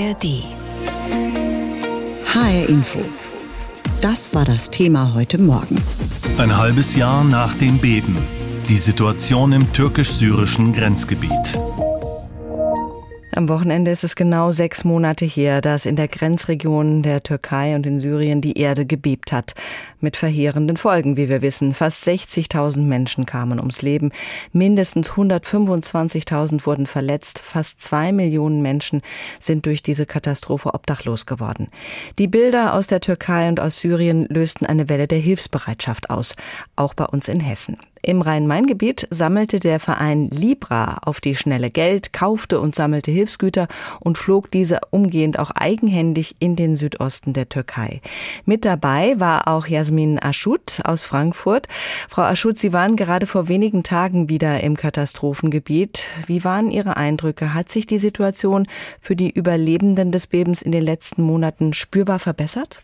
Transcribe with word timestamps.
ARD. 0.00 0.44
HR 2.24 2.68
Info. 2.70 3.00
Das 4.00 4.32
war 4.32 4.46
das 4.46 4.70
Thema 4.70 5.12
heute 5.12 5.36
Morgen. 5.36 5.76
Ein 6.38 6.56
halbes 6.56 6.96
Jahr 6.96 7.22
nach 7.22 7.52
dem 7.54 7.76
Beben. 7.78 8.16
Die 8.68 8.78
Situation 8.78 9.52
im 9.52 9.70
türkisch-syrischen 9.74 10.72
Grenzgebiet. 10.72 11.30
Am 13.40 13.48
Wochenende 13.48 13.90
ist 13.90 14.04
es 14.04 14.16
genau 14.16 14.52
sechs 14.52 14.84
Monate 14.84 15.24
her, 15.24 15.62
dass 15.62 15.86
in 15.86 15.96
der 15.96 16.08
Grenzregion 16.08 17.02
der 17.02 17.22
Türkei 17.22 17.74
und 17.74 17.86
in 17.86 17.98
Syrien 17.98 18.42
die 18.42 18.58
Erde 18.58 18.84
gebebt 18.84 19.32
hat. 19.32 19.54
Mit 19.98 20.18
verheerenden 20.18 20.76
Folgen, 20.76 21.16
wie 21.16 21.30
wir 21.30 21.40
wissen. 21.40 21.72
Fast 21.72 22.06
60.000 22.06 22.80
Menschen 22.80 23.24
kamen 23.24 23.58
ums 23.58 23.80
Leben. 23.80 24.12
Mindestens 24.52 25.12
125.000 25.12 26.66
wurden 26.66 26.86
verletzt. 26.86 27.38
Fast 27.38 27.80
zwei 27.80 28.12
Millionen 28.12 28.60
Menschen 28.60 29.00
sind 29.38 29.64
durch 29.64 29.82
diese 29.82 30.04
Katastrophe 30.04 30.74
obdachlos 30.74 31.24
geworden. 31.24 31.68
Die 32.18 32.28
Bilder 32.28 32.74
aus 32.74 32.88
der 32.88 33.00
Türkei 33.00 33.48
und 33.48 33.58
aus 33.58 33.78
Syrien 33.78 34.26
lösten 34.28 34.66
eine 34.66 34.90
Welle 34.90 35.08
der 35.08 35.18
Hilfsbereitschaft 35.18 36.10
aus. 36.10 36.34
Auch 36.76 36.92
bei 36.92 37.06
uns 37.06 37.26
in 37.26 37.40
Hessen. 37.40 37.78
Im 38.02 38.22
Rhein-Main-Gebiet 38.22 39.06
sammelte 39.10 39.60
der 39.60 39.78
Verein 39.78 40.30
Libra 40.30 40.98
auf 41.04 41.20
die 41.20 41.36
schnelle 41.36 41.70
Geld, 41.70 42.12
kaufte 42.12 42.58
und 42.58 42.74
sammelte 42.74 43.10
Hilfsgüter 43.10 43.68
und 44.00 44.16
flog 44.16 44.50
diese 44.50 44.80
umgehend 44.90 45.38
auch 45.38 45.50
eigenhändig 45.50 46.36
in 46.38 46.56
den 46.56 46.76
Südosten 46.76 47.34
der 47.34 47.48
Türkei. 47.48 48.00
Mit 48.46 48.64
dabei 48.64 49.20
war 49.20 49.48
auch 49.48 49.66
Jasmin 49.66 50.18
Aschut 50.22 50.80
aus 50.84 51.04
Frankfurt. 51.04 51.68
Frau 52.08 52.22
Aschut, 52.22 52.56
Sie 52.56 52.72
waren 52.72 52.96
gerade 52.96 53.26
vor 53.26 53.48
wenigen 53.48 53.82
Tagen 53.82 54.28
wieder 54.28 54.62
im 54.62 54.76
Katastrophengebiet. 54.76 56.08
Wie 56.26 56.42
waren 56.42 56.70
Ihre 56.70 56.96
Eindrücke? 56.96 57.52
Hat 57.52 57.70
sich 57.70 57.86
die 57.86 57.98
Situation 57.98 58.66
für 59.00 59.16
die 59.16 59.30
Überlebenden 59.30 60.10
des 60.10 60.26
Bebens 60.26 60.62
in 60.62 60.72
den 60.72 60.82
letzten 60.82 61.22
Monaten 61.22 61.74
spürbar 61.74 62.18
verbessert? 62.18 62.78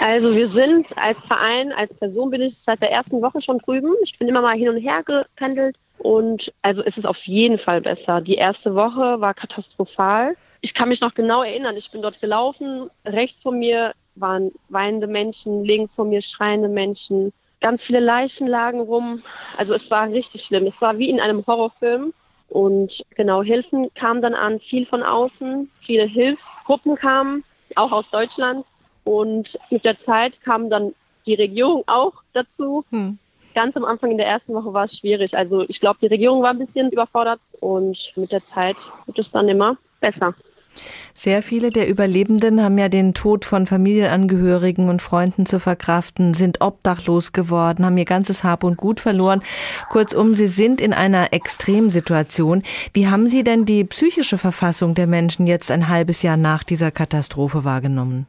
Also 0.00 0.34
wir 0.34 0.48
sind 0.48 0.96
als 0.96 1.26
Verein, 1.26 1.72
als 1.72 1.92
Person 1.94 2.30
bin 2.30 2.42
ich 2.42 2.56
seit 2.56 2.80
der 2.80 2.92
ersten 2.92 3.20
Woche 3.20 3.40
schon 3.40 3.58
drüben. 3.58 3.94
Ich 4.02 4.18
bin 4.18 4.28
immer 4.28 4.42
mal 4.42 4.56
hin 4.56 4.68
und 4.68 4.78
her 4.78 5.02
gependelt 5.02 5.76
und 5.98 6.52
also 6.62 6.82
ist 6.82 6.98
es 6.98 7.04
auf 7.04 7.26
jeden 7.26 7.58
Fall 7.58 7.80
besser. 7.80 8.20
Die 8.20 8.36
erste 8.36 8.74
Woche 8.74 9.20
war 9.20 9.34
katastrophal. 9.34 10.36
Ich 10.60 10.74
kann 10.74 10.88
mich 10.88 11.00
noch 11.00 11.14
genau 11.14 11.42
erinnern, 11.42 11.76
ich 11.76 11.90
bin 11.90 12.02
dort 12.02 12.20
gelaufen. 12.20 12.90
Rechts 13.04 13.42
von 13.42 13.58
mir 13.58 13.92
waren 14.14 14.52
weinende 14.68 15.06
Menschen, 15.06 15.64
links 15.64 15.94
von 15.94 16.08
mir 16.08 16.22
schreiende 16.22 16.68
Menschen. 16.68 17.32
Ganz 17.60 17.82
viele 17.82 18.00
Leichen 18.00 18.46
lagen 18.46 18.80
rum. 18.80 19.22
Also 19.56 19.74
es 19.74 19.90
war 19.90 20.08
richtig 20.08 20.42
schlimm. 20.42 20.66
Es 20.66 20.80
war 20.80 20.98
wie 20.98 21.10
in 21.10 21.20
einem 21.20 21.44
Horrorfilm. 21.46 22.12
Und 22.48 23.04
genau, 23.14 23.42
Hilfen 23.42 23.92
kamen 23.94 24.22
dann 24.22 24.34
an, 24.34 24.60
viel 24.60 24.86
von 24.86 25.02
außen. 25.02 25.70
Viele 25.80 26.04
Hilfsgruppen 26.04 26.96
kamen, 26.96 27.44
auch 27.74 27.92
aus 27.92 28.08
Deutschland. 28.10 28.66
Und 29.08 29.58
mit 29.70 29.86
der 29.86 29.96
Zeit 29.96 30.42
kam 30.42 30.68
dann 30.68 30.94
die 31.24 31.34
Regierung 31.34 31.82
auch 31.86 32.12
dazu. 32.34 32.84
Hm. 32.90 33.18
Ganz 33.54 33.74
am 33.74 33.86
Anfang 33.86 34.10
in 34.10 34.18
der 34.18 34.26
ersten 34.26 34.52
Woche 34.52 34.74
war 34.74 34.84
es 34.84 34.98
schwierig. 34.98 35.34
Also 35.34 35.64
ich 35.66 35.80
glaube, 35.80 35.98
die 36.02 36.08
Regierung 36.08 36.42
war 36.42 36.50
ein 36.50 36.58
bisschen 36.58 36.90
überfordert 36.90 37.40
und 37.60 38.12
mit 38.16 38.32
der 38.32 38.44
Zeit 38.44 38.76
wird 39.06 39.18
es 39.18 39.30
dann 39.30 39.48
immer 39.48 39.78
besser. 40.00 40.34
Sehr 41.14 41.42
viele 41.42 41.70
der 41.70 41.88
Überlebenden 41.88 42.62
haben 42.62 42.76
ja 42.76 42.90
den 42.90 43.14
Tod 43.14 43.46
von 43.46 43.66
Familienangehörigen 43.66 44.90
und 44.90 45.00
Freunden 45.00 45.46
zu 45.46 45.58
verkraften, 45.58 46.34
sind 46.34 46.60
obdachlos 46.60 47.32
geworden, 47.32 47.86
haben 47.86 47.96
ihr 47.96 48.04
ganzes 48.04 48.44
Hab 48.44 48.62
und 48.62 48.76
Gut 48.76 49.00
verloren. 49.00 49.42
Kurzum, 49.88 50.34
sie 50.34 50.48
sind 50.48 50.82
in 50.82 50.92
einer 50.92 51.32
Extremsituation. 51.32 52.62
Wie 52.92 53.08
haben 53.08 53.26
Sie 53.26 53.42
denn 53.42 53.64
die 53.64 53.84
psychische 53.84 54.36
Verfassung 54.36 54.94
der 54.94 55.06
Menschen 55.06 55.46
jetzt 55.46 55.70
ein 55.70 55.88
halbes 55.88 56.20
Jahr 56.20 56.36
nach 56.36 56.62
dieser 56.62 56.90
Katastrophe 56.90 57.64
wahrgenommen? 57.64 58.26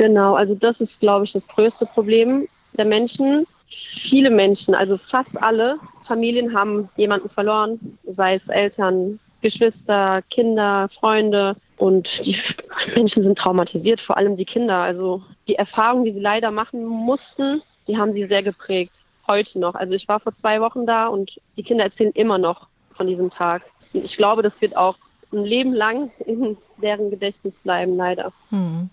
Genau, 0.00 0.34
also 0.34 0.54
das 0.54 0.80
ist, 0.80 1.00
glaube 1.00 1.26
ich, 1.26 1.32
das 1.32 1.46
größte 1.46 1.84
Problem 1.84 2.48
der 2.72 2.86
Menschen. 2.86 3.46
Viele 3.66 4.30
Menschen, 4.30 4.74
also 4.74 4.96
fast 4.96 5.40
alle 5.42 5.78
Familien 6.00 6.54
haben 6.54 6.88
jemanden 6.96 7.28
verloren, 7.28 7.98
sei 8.06 8.36
es 8.36 8.48
Eltern, 8.48 9.20
Geschwister, 9.42 10.22
Kinder, 10.30 10.88
Freunde. 10.88 11.54
Und 11.76 12.24
die 12.24 12.34
Menschen 12.94 13.22
sind 13.22 13.36
traumatisiert, 13.36 14.00
vor 14.00 14.16
allem 14.16 14.36
die 14.36 14.46
Kinder. 14.46 14.78
Also 14.78 15.22
die 15.48 15.56
Erfahrungen, 15.56 16.04
die 16.04 16.12
sie 16.12 16.20
leider 16.20 16.50
machen 16.50 16.82
mussten, 16.82 17.60
die 17.86 17.98
haben 17.98 18.14
sie 18.14 18.24
sehr 18.24 18.42
geprägt. 18.42 19.02
Heute 19.28 19.60
noch. 19.60 19.74
Also 19.74 19.92
ich 19.92 20.08
war 20.08 20.18
vor 20.18 20.32
zwei 20.32 20.62
Wochen 20.62 20.86
da 20.86 21.08
und 21.08 21.38
die 21.58 21.62
Kinder 21.62 21.84
erzählen 21.84 22.12
immer 22.12 22.38
noch 22.38 22.68
von 22.90 23.06
diesem 23.06 23.28
Tag. 23.28 23.70
Und 23.92 24.06
ich 24.06 24.16
glaube, 24.16 24.40
das 24.40 24.62
wird 24.62 24.78
auch 24.78 24.96
ein 25.32 25.44
Leben 25.44 25.72
lang 25.72 26.10
in 26.26 26.56
deren 26.82 27.10
Gedächtnis 27.10 27.60
bleiben, 27.60 27.96
leider. 27.96 28.32
Hm. 28.50 28.90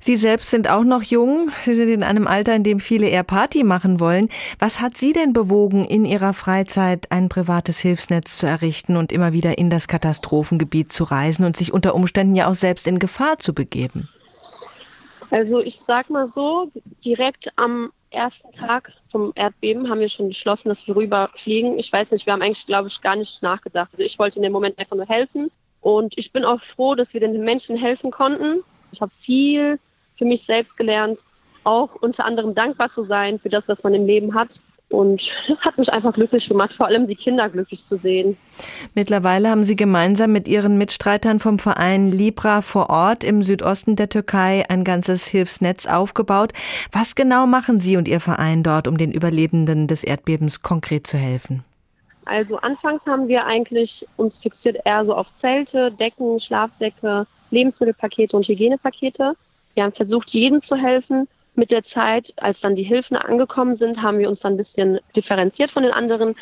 Sie 0.00 0.16
selbst 0.16 0.50
sind 0.50 0.68
auch 0.70 0.84
noch 0.84 1.02
jung. 1.02 1.50
Sie 1.64 1.74
sind 1.74 1.88
in 1.88 2.02
einem 2.02 2.26
Alter, 2.26 2.54
in 2.54 2.64
dem 2.64 2.80
viele 2.80 3.08
eher 3.08 3.22
Party 3.24 3.64
machen 3.64 4.00
wollen. 4.00 4.28
Was 4.58 4.80
hat 4.80 4.96
Sie 4.96 5.12
denn 5.12 5.32
bewogen, 5.32 5.84
in 5.84 6.04
Ihrer 6.04 6.32
Freizeit 6.32 7.10
ein 7.10 7.28
privates 7.28 7.78
Hilfsnetz 7.78 8.38
zu 8.38 8.46
errichten 8.46 8.96
und 8.96 9.12
immer 9.12 9.32
wieder 9.32 9.58
in 9.58 9.70
das 9.70 9.88
Katastrophengebiet 9.88 10.92
zu 10.92 11.04
reisen 11.04 11.44
und 11.44 11.56
sich 11.56 11.72
unter 11.72 11.94
Umständen 11.94 12.34
ja 12.34 12.48
auch 12.48 12.54
selbst 12.54 12.86
in 12.86 12.98
Gefahr 12.98 13.38
zu 13.38 13.54
begeben? 13.54 14.08
Also 15.30 15.60
ich 15.60 15.80
sag 15.80 16.10
mal 16.10 16.26
so, 16.26 16.70
direkt 17.04 17.48
am 17.56 17.90
ersten 18.10 18.52
Tag 18.52 18.92
vom 19.08 19.32
Erdbeben 19.34 19.90
haben 19.90 20.00
wir 20.00 20.08
schon 20.08 20.28
beschlossen, 20.28 20.68
dass 20.68 20.86
wir 20.86 20.96
rüberfliegen. 20.96 21.78
Ich 21.78 21.92
weiß 21.92 22.12
nicht, 22.12 22.26
wir 22.26 22.32
haben 22.32 22.42
eigentlich, 22.42 22.66
glaube 22.66 22.88
ich, 22.88 23.00
gar 23.00 23.16
nicht 23.16 23.42
nachgedacht. 23.42 23.88
Also 23.92 24.04
ich 24.04 24.18
wollte 24.18 24.38
in 24.38 24.42
dem 24.42 24.52
Moment 24.52 24.78
einfach 24.78 24.96
nur 24.96 25.06
helfen. 25.06 25.50
Und 25.84 26.14
ich 26.16 26.32
bin 26.32 26.46
auch 26.46 26.62
froh, 26.62 26.94
dass 26.94 27.12
wir 27.12 27.20
den 27.20 27.44
Menschen 27.44 27.76
helfen 27.76 28.10
konnten. 28.10 28.64
Ich 28.90 29.02
habe 29.02 29.12
viel 29.14 29.78
für 30.14 30.24
mich 30.24 30.42
selbst 30.42 30.78
gelernt, 30.78 31.20
auch 31.64 31.94
unter 31.96 32.24
anderem 32.24 32.54
dankbar 32.54 32.88
zu 32.88 33.02
sein 33.02 33.38
für 33.38 33.50
das, 33.50 33.68
was 33.68 33.82
man 33.82 33.92
im 33.92 34.06
Leben 34.06 34.34
hat. 34.34 34.62
Und 34.88 35.30
das 35.46 35.62
hat 35.62 35.76
mich 35.76 35.92
einfach 35.92 36.14
glücklich 36.14 36.48
gemacht, 36.48 36.72
vor 36.72 36.86
allem 36.86 37.06
die 37.06 37.14
Kinder 37.14 37.50
glücklich 37.50 37.84
zu 37.84 37.96
sehen. 37.96 38.38
Mittlerweile 38.94 39.50
haben 39.50 39.62
Sie 39.62 39.76
gemeinsam 39.76 40.32
mit 40.32 40.48
Ihren 40.48 40.78
Mitstreitern 40.78 41.38
vom 41.38 41.58
Verein 41.58 42.10
Libra 42.10 42.62
vor 42.62 42.88
Ort 42.88 43.22
im 43.22 43.42
Südosten 43.42 43.94
der 43.94 44.08
Türkei 44.08 44.64
ein 44.70 44.84
ganzes 44.84 45.26
Hilfsnetz 45.26 45.84
aufgebaut. 45.84 46.52
Was 46.92 47.14
genau 47.14 47.46
machen 47.46 47.80
Sie 47.80 47.98
und 47.98 48.08
Ihr 48.08 48.20
Verein 48.20 48.62
dort, 48.62 48.88
um 48.88 48.96
den 48.96 49.12
Überlebenden 49.12 49.86
des 49.86 50.02
Erdbebens 50.02 50.62
konkret 50.62 51.06
zu 51.06 51.18
helfen? 51.18 51.62
Also 52.26 52.56
anfangs 52.58 53.06
haben 53.06 53.28
wir 53.28 53.46
eigentlich 53.46 54.06
uns 54.16 54.38
fixiert 54.38 54.78
eher 54.84 55.04
so 55.04 55.14
auf 55.14 55.32
Zelte, 55.34 55.90
Decken, 55.90 56.40
Schlafsäcke, 56.40 57.26
Lebensmittelpakete 57.50 58.36
und 58.36 58.46
Hygienepakete. 58.46 59.34
Wir 59.74 59.82
haben 59.82 59.92
versucht, 59.92 60.30
jedem 60.30 60.60
zu 60.60 60.76
helfen. 60.76 61.28
Mit 61.56 61.70
der 61.70 61.84
Zeit, 61.84 62.34
als 62.36 62.60
dann 62.60 62.74
die 62.74 62.82
Hilfen 62.82 63.16
angekommen 63.16 63.76
sind, 63.76 64.02
haben 64.02 64.18
wir 64.18 64.28
uns 64.28 64.40
dann 64.40 64.54
ein 64.54 64.56
bisschen 64.56 64.98
differenziert 65.14 65.70
von 65.70 65.84
den 65.84 65.92
anderen 65.92 66.34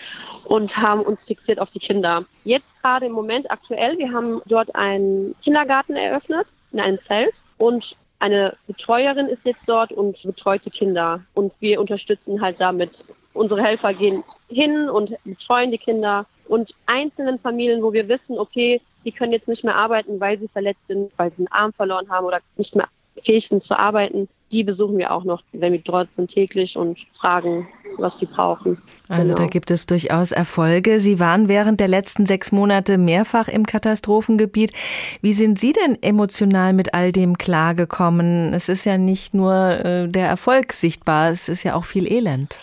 und 0.45 0.79
haben 0.79 1.03
uns 1.03 1.25
fixiert 1.25 1.61
auf 1.61 1.71
die 1.71 1.81
Kinder. 1.81 2.25
Jetzt 2.45 2.81
gerade 2.81 3.07
im 3.07 3.13
Moment 3.13 3.51
aktuell, 3.51 3.99
wir 3.99 4.11
haben 4.11 4.41
dort 4.47 4.75
einen 4.75 5.35
Kindergarten 5.43 5.97
eröffnet 5.97 6.47
in 6.73 6.81
einem 6.81 6.99
Zelt 6.99 7.43
und 7.59 7.97
eine 8.23 8.57
Betreuerin 8.69 9.27
ist 9.27 9.45
jetzt 9.45 9.69
dort 9.69 9.91
und 9.91 10.23
betreut 10.23 10.65
die 10.65 10.71
Kinder. 10.71 11.23
Und 11.35 11.55
wir 11.61 11.81
unterstützen 11.81 12.41
halt 12.41 12.61
damit 12.61 13.05
unsere 13.35 13.63
Helfer 13.63 13.95
gehen 13.95 14.23
hin 14.49 14.89
und 14.89 15.17
betreuen 15.25 15.73
die 15.73 15.79
Kinder 15.79 16.27
und 16.47 16.73
einzelnen 16.87 17.41
Familien, 17.41 17.83
wo 17.83 17.93
wir 17.93 18.07
wissen, 18.07 18.39
okay, 18.39 18.81
die 19.05 19.11
können 19.11 19.33
jetzt 19.33 19.49
nicht 19.49 19.65
mehr 19.65 19.75
arbeiten, 19.75 20.21
weil 20.21 20.39
sie 20.39 20.47
verletzt 20.47 20.87
sind, 20.87 21.11
weil 21.17 21.33
sie 21.33 21.39
einen 21.39 21.49
Arm 21.49 21.73
verloren 21.73 22.11
haben 22.11 22.25
oder 22.27 22.41
nicht 22.57 22.77
mehr 22.77 22.89
fähig 23.17 23.49
sind 23.49 23.63
zu 23.63 23.77
arbeiten, 23.77 24.29
die 24.53 24.63
besuchen 24.63 24.99
wir 24.99 25.13
auch 25.13 25.25
noch, 25.25 25.43
wenn 25.53 25.73
wir 25.73 25.81
dort 25.81 26.15
sind, 26.15 26.31
täglich 26.31 26.77
und 26.77 27.01
fragen, 27.11 27.69
was 27.99 28.19
sie 28.19 28.27
brauchen. 28.27 28.81
Also 29.09 29.35
genau. 29.35 29.45
da 29.45 29.47
gibt 29.47 29.71
es 29.71 29.87
durchaus 29.87 30.33
Erfolge. 30.33 31.01
Sie 31.01 31.19
waren 31.21 31.49
während 31.49 31.81
der 31.81 31.89
letzten 31.89 32.27
sechs 32.27 32.53
Monate 32.53 32.99
mehrfach 32.99 33.49
im 33.49 33.67
Katastrophengebiet. 33.67 34.73
Wie 35.21 35.35
sind 35.35 35.59
Sie 35.59 35.73
denn 35.73 36.01
emotional 36.03 36.73
mit 36.73 36.95
all 36.95 37.13
dem 37.13 37.39
klargekommen? 37.39 38.55
Es 38.55 38.69
ist 38.69 38.85
ja 38.85 38.99
nicht 38.99 39.35
nur 39.35 39.55
äh, 39.55 40.09
der 40.09 40.29
Erfolg 40.29 40.73
sichtbar, 40.73 41.31
es 41.31 41.49
ist 41.49 41.63
ja 41.63 41.75
auch 41.75 41.85
viel 41.85 42.11
Elend. 42.11 42.59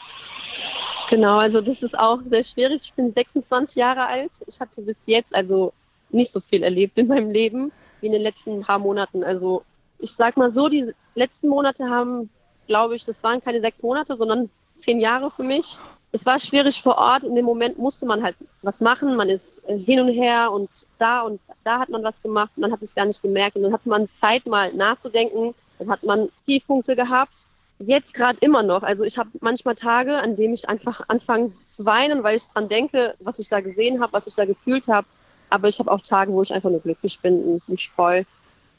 Genau, 1.10 1.38
also 1.38 1.60
das 1.60 1.82
ist 1.82 1.98
auch 1.98 2.22
sehr 2.22 2.44
schwierig. 2.44 2.82
Ich 2.84 2.94
bin 2.94 3.12
26 3.12 3.76
Jahre 3.76 4.06
alt. 4.06 4.32
Ich 4.46 4.60
hatte 4.60 4.82
bis 4.82 5.00
jetzt 5.08 5.34
also 5.34 5.74
nicht 6.12 6.32
so 6.32 6.40
viel 6.40 6.64
erlebt 6.64 6.98
in 6.98 7.08
meinem 7.08 7.32
Leben 7.32 7.72
wie 8.02 8.08
in 8.08 8.14
den 8.14 8.22
letzten 8.22 8.62
paar 8.62 8.80
Monaten. 8.80 9.24
Also 9.24 9.64
ich 9.98 10.12
sag 10.12 10.38
mal 10.38 10.52
so, 10.52 10.70
die 10.70 10.94
letzten 11.16 11.50
Monate 11.50 11.90
haben, 11.90 12.30
glaube 12.68 12.96
ich, 12.96 13.06
das 13.06 13.24
waren 13.24 13.42
keine 13.42 13.60
sechs 13.60 13.82
Monate, 13.82 14.16
sondern 14.16 14.50
zehn 14.80 15.00
Jahre 15.00 15.32
für 15.32 15.44
mich. 15.44 15.78
Es 16.12 16.26
war 16.26 16.40
schwierig 16.40 16.82
vor 16.82 16.98
Ort. 16.98 17.24
In 17.24 17.36
dem 17.36 17.46
Moment 17.46 17.78
musste 17.78 18.06
man 18.06 18.24
halt 18.24 18.36
was 18.62 18.82
machen. 18.82 19.16
Man 19.16 19.30
ist 19.30 19.62
äh, 19.68 19.78
hin 19.78 20.00
und 20.00 20.10
her 20.10 20.52
und 20.52 20.70
da 20.98 21.22
und 21.22 21.40
da 21.64 21.80
hat 21.80 21.90
man 21.90 22.04
was 22.04 22.22
gemacht. 22.22 22.52
Man 22.56 22.72
hat 22.72 22.82
es 22.82 22.96
gar 22.96 23.06
nicht 23.06 23.22
gemerkt. 23.22 23.56
Und 23.56 23.64
dann 23.64 23.74
hatte 23.74 23.90
man 23.90 24.10
Zeit, 24.16 24.46
mal 24.46 24.74
nachzudenken. 24.74 25.54
Dann 25.78 25.90
hat 25.90 26.04
man 26.04 26.30
Tiefpunkte 26.46 26.96
gehabt 26.96 27.46
jetzt 27.80 28.14
gerade 28.14 28.38
immer 28.42 28.62
noch. 28.62 28.84
Also 28.84 29.04
ich 29.04 29.18
habe 29.18 29.30
manchmal 29.42 29.76
Tage, 29.76 30.18
an 30.18 30.36
denen 30.36 30.54
ich 30.54 30.68
einfach 30.68 31.02
anfange 31.08 31.54
zu 31.68 31.86
weinen, 31.86 32.24
weil 32.24 32.36
ich 32.36 32.46
dran 32.46 32.70
denke, 32.70 33.16
was 33.20 33.40
ich 33.40 33.50
da 33.50 33.62
gesehen 33.62 34.02
habe, 34.02 34.14
was 34.14 34.28
ich 34.28 34.36
da 34.36 34.46
gefühlt 34.46 34.88
habe. 34.88 35.08
Aber 35.50 35.68
ich 35.68 35.80
habe 35.80 35.92
auch 35.92 36.02
Tage, 36.02 36.32
wo 36.32 36.42
ich 36.42 36.54
einfach 36.54 36.70
nur 36.70 36.82
glücklich 36.82 37.20
bin 37.20 37.42
und 37.44 37.70
mich 37.70 37.90
freue, 37.90 38.26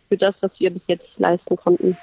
für 0.09 0.17
das, 0.17 0.43
was 0.43 0.61
wir 0.61 0.71
bis 0.71 0.87
jetzt 0.87 1.19
leisten 1.19 1.57
konnten. 1.57 1.97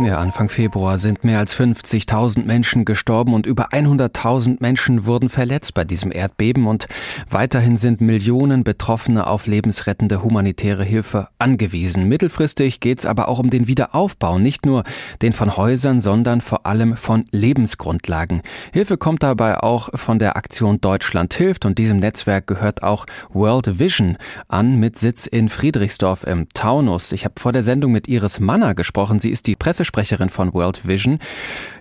Ja, 0.00 0.18
Anfang 0.18 0.48
Februar 0.48 0.96
sind 0.98 1.24
mehr 1.24 1.40
als 1.40 1.58
50.000 1.58 2.44
Menschen 2.44 2.84
gestorben 2.84 3.34
und 3.34 3.46
über 3.46 3.70
100.000 3.70 4.58
Menschen 4.60 5.06
wurden 5.06 5.28
verletzt 5.28 5.74
bei 5.74 5.82
diesem 5.82 6.12
Erdbeben 6.12 6.68
und 6.68 6.86
weiterhin 7.28 7.74
sind 7.74 8.00
Millionen 8.00 8.62
Betroffene 8.62 9.26
auf 9.26 9.48
lebensrettende 9.48 10.22
humanitäre 10.22 10.84
Hilfe 10.84 11.26
angewiesen. 11.40 12.06
Mittelfristig 12.08 12.78
geht 12.78 13.00
es 13.00 13.06
aber 13.06 13.26
auch 13.26 13.40
um 13.40 13.50
den 13.50 13.66
Wiederaufbau, 13.66 14.38
nicht 14.38 14.64
nur 14.64 14.84
den 15.20 15.32
von 15.32 15.56
Häusern, 15.56 16.00
sondern 16.00 16.42
vor 16.42 16.64
allem 16.64 16.96
von 16.96 17.24
Lebensgrundlagen. 17.32 18.42
Hilfe 18.72 18.98
kommt 18.98 19.24
dabei 19.24 19.58
auch 19.58 19.88
von 19.98 20.20
der 20.20 20.36
Aktion 20.36 20.80
Deutschland 20.80 21.34
hilft 21.34 21.66
und 21.66 21.76
diesem 21.76 21.96
Netzwerk 21.96 22.46
gehört 22.46 22.84
auch 22.84 23.04
World 23.30 23.80
Vision 23.80 24.16
an 24.46 24.78
mit 24.78 24.96
Sitz 24.96 25.26
in 25.26 25.48
Friedrichsdorf 25.48 26.22
im 26.22 26.48
Taunus. 26.54 27.10
Ich 27.10 27.24
habe 27.24 27.34
vor 27.36 27.50
der 27.50 27.64
Sendung 27.64 27.90
mit 27.90 28.06
Iris 28.06 28.38
Manner 28.38 28.76
gesprochen. 28.76 29.07
Sie 29.16 29.30
ist 29.30 29.46
die 29.46 29.56
Presse 29.56 29.78
Pressesprecherin 29.78 30.28
von 30.28 30.54
World 30.54 30.88
Vision. 30.88 31.20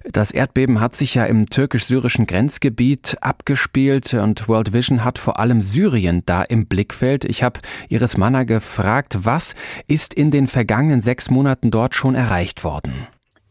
Das 0.03 0.29
Erdbeben 0.29 0.79
hat 0.79 0.95
sich 0.95 1.15
ja 1.15 1.25
im 1.25 1.47
türkisch-syrischen 1.47 2.27
Grenzgebiet 2.27 3.17
abgespielt 3.21 4.13
und 4.13 4.47
World 4.47 4.71
Vision 4.71 5.03
hat 5.03 5.17
vor 5.17 5.39
allem 5.39 5.63
Syrien 5.63 6.21
da 6.27 6.43
im 6.43 6.67
Blickfeld. 6.67 7.25
Ich 7.25 7.41
habe 7.41 7.59
Iris 7.89 8.17
Manner 8.17 8.45
gefragt, 8.45 9.17
was 9.21 9.55
ist 9.87 10.13
in 10.13 10.29
den 10.29 10.45
vergangenen 10.45 11.01
sechs 11.01 11.31
Monaten 11.31 11.71
dort 11.71 11.95
schon 11.95 12.13
erreicht 12.13 12.63
worden? 12.63 13.07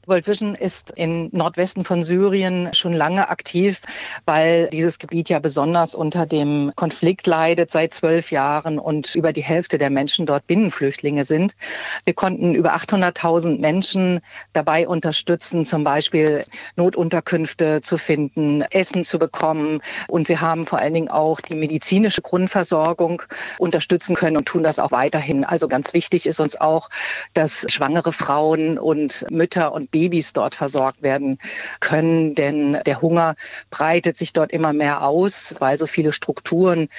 World 0.07 0.29
Vision 0.29 0.55
ist 0.55 0.93
im 0.95 1.31
Nordwesten 1.33 1.85
von 1.85 2.05
Syrien 2.05 2.73
schon 2.73 2.93
lange 2.93 3.29
aktiv, 3.29 3.81
weil 4.25 4.69
dieses 4.69 5.01
Gebiet 5.01 5.29
ja 5.29 5.41
besonders 5.41 5.97
unter 5.97 6.27
dem 6.27 6.73
Konflikt 6.77 7.27
leidet 7.27 7.73
seit 7.73 7.93
zwölf 7.93 8.31
Jahren 8.31 8.79
und 8.79 9.17
über 9.17 9.33
die 9.33 9.43
Hälfte 9.43 9.79
der 9.79 9.91
Menschen 9.91 10.25
dort 10.25 10.47
Binnenflüchtlinge 10.47 11.25
sind. 11.25 11.57
Wir 12.05 12.15
konnten 12.15 12.55
über 12.55 12.77
800.000 12.77 13.59
Menschen 13.59 14.21
dabei 14.53 14.87
unterstützen, 14.87 15.67
zum 15.67 15.83
Beispiel 15.83 16.45
Notunterkünfte 16.77 17.81
zu 17.81 17.99
finden, 17.99 18.63
Essen 18.63 19.03
zu 19.03 19.19
bekommen. 19.19 19.81
Und 20.07 20.29
wir 20.29 20.41
haben 20.41 20.67
vor 20.67 20.79
allen 20.79 20.95
Dingen 20.95 21.09
auch 21.09 21.41
die 21.41 21.57
medizinische 21.57 22.23
Grundversorgung 22.23 23.23
unterstützen 23.59 24.15
können 24.15 24.37
und 24.37 24.47
tun 24.47 24.63
das 24.63 24.79
auch 24.79 24.93
weiterhin. 24.93 25.45
Also 25.45 25.67
ganz 25.67 25.95
wichtig 25.95 26.27
ist 26.27 26.39
uns 26.39 26.55
auch, 26.61 26.91
dass 27.35 27.67
schwangere 27.69 28.13
Frauen 28.13 28.79
und 28.79 29.27
Mütter 29.33 29.73
und 29.73 29.96
Babys 29.97 30.35
dort 30.35 30.55
versorgt 30.55 31.03
werden 31.03 31.39
können. 31.81 32.35
Denn 32.35 32.79
der 32.85 33.01
Hunger 33.01 33.35
breitet 33.71 34.19
sich 34.19 34.35
dort 34.35 34.53
immer 34.53 34.75
mehr 34.75 35.03
aus, 35.03 35.55
weil 35.59 35.79
so 35.79 35.87
viele 35.87 36.13
Strukturen 36.13 36.91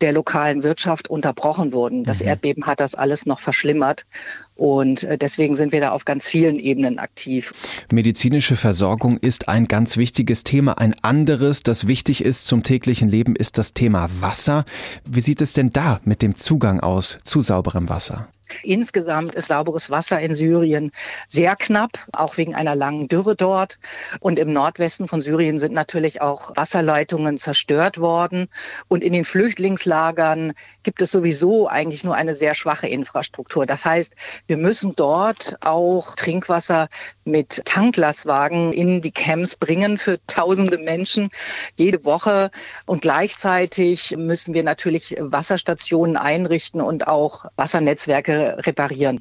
der 0.00 0.12
lokalen 0.12 0.62
Wirtschaft 0.62 1.08
unterbrochen 1.08 1.72
wurden. 1.72 2.04
Das 2.04 2.20
mhm. 2.20 2.28
Erdbeben 2.28 2.66
hat 2.66 2.80
das 2.80 2.94
alles 2.94 3.26
noch 3.26 3.40
verschlimmert 3.40 4.06
und 4.54 5.04
äh, 5.04 5.18
deswegen 5.18 5.54
sind 5.54 5.72
wir 5.72 5.80
da 5.80 5.90
auf 5.90 6.04
ganz 6.04 6.28
vielen 6.28 6.58
Ebenen 6.58 6.98
aktiv. 6.98 7.52
Medizinische 7.90 8.56
Versorgung 8.56 9.16
ist 9.18 9.48
ein 9.48 9.64
ganz 9.64 9.96
wichtiges 9.96 10.44
Thema. 10.44 10.78
Ein 10.78 10.94
anderes, 11.02 11.62
das 11.62 11.86
wichtig 11.86 12.24
ist 12.24 12.46
zum 12.46 12.62
täglichen 12.62 13.08
Leben, 13.08 13.36
ist 13.36 13.58
das 13.58 13.72
Thema 13.72 14.08
Wasser. 14.20 14.64
Wie 15.04 15.20
sieht 15.20 15.40
es 15.40 15.54
denn 15.54 15.70
da 15.70 16.00
mit 16.04 16.20
dem 16.20 16.36
Zugang 16.36 16.80
aus 16.80 17.18
zu 17.24 17.40
sauberem 17.42 17.88
Wasser? 17.88 18.28
Insgesamt 18.62 19.34
ist 19.34 19.48
sauberes 19.48 19.90
Wasser 19.90 20.20
in 20.20 20.34
Syrien 20.34 20.92
sehr 21.28 21.56
knapp, 21.56 21.92
auch 22.12 22.36
wegen 22.36 22.54
einer 22.54 22.74
langen 22.74 23.08
Dürre 23.08 23.36
dort. 23.36 23.78
Und 24.20 24.38
im 24.38 24.52
Nordwesten 24.52 25.08
von 25.08 25.20
Syrien 25.20 25.58
sind 25.58 25.72
natürlich 25.72 26.20
auch 26.20 26.56
Wasserleitungen 26.56 27.38
zerstört 27.38 27.98
worden. 27.98 28.48
Und 28.88 29.02
in 29.02 29.12
den 29.12 29.24
Flüchtlingslagern 29.24 30.52
gibt 30.82 31.02
es 31.02 31.10
sowieso 31.10 31.68
eigentlich 31.68 32.04
nur 32.04 32.14
eine 32.14 32.34
sehr 32.34 32.54
schwache 32.54 32.88
Infrastruktur. 32.88 33.66
Das 33.66 33.84
heißt, 33.84 34.14
wir 34.46 34.56
müssen 34.56 34.94
dort 34.96 35.56
auch 35.60 36.14
Trinkwasser 36.14 36.88
mit 37.24 37.62
Tanklastwagen 37.64 38.72
in 38.72 39.00
die 39.00 39.12
Camps 39.12 39.56
bringen 39.56 39.98
für 39.98 40.18
tausende 40.26 40.78
Menschen 40.78 41.30
jede 41.76 42.04
Woche. 42.04 42.50
Und 42.86 43.02
gleichzeitig 43.02 44.14
müssen 44.16 44.54
wir 44.54 44.62
natürlich 44.62 45.16
Wasserstationen 45.18 46.16
einrichten 46.16 46.80
und 46.80 47.06
auch 47.06 47.46
Wassernetzwerke 47.56 48.35
reparieren. 48.36 49.20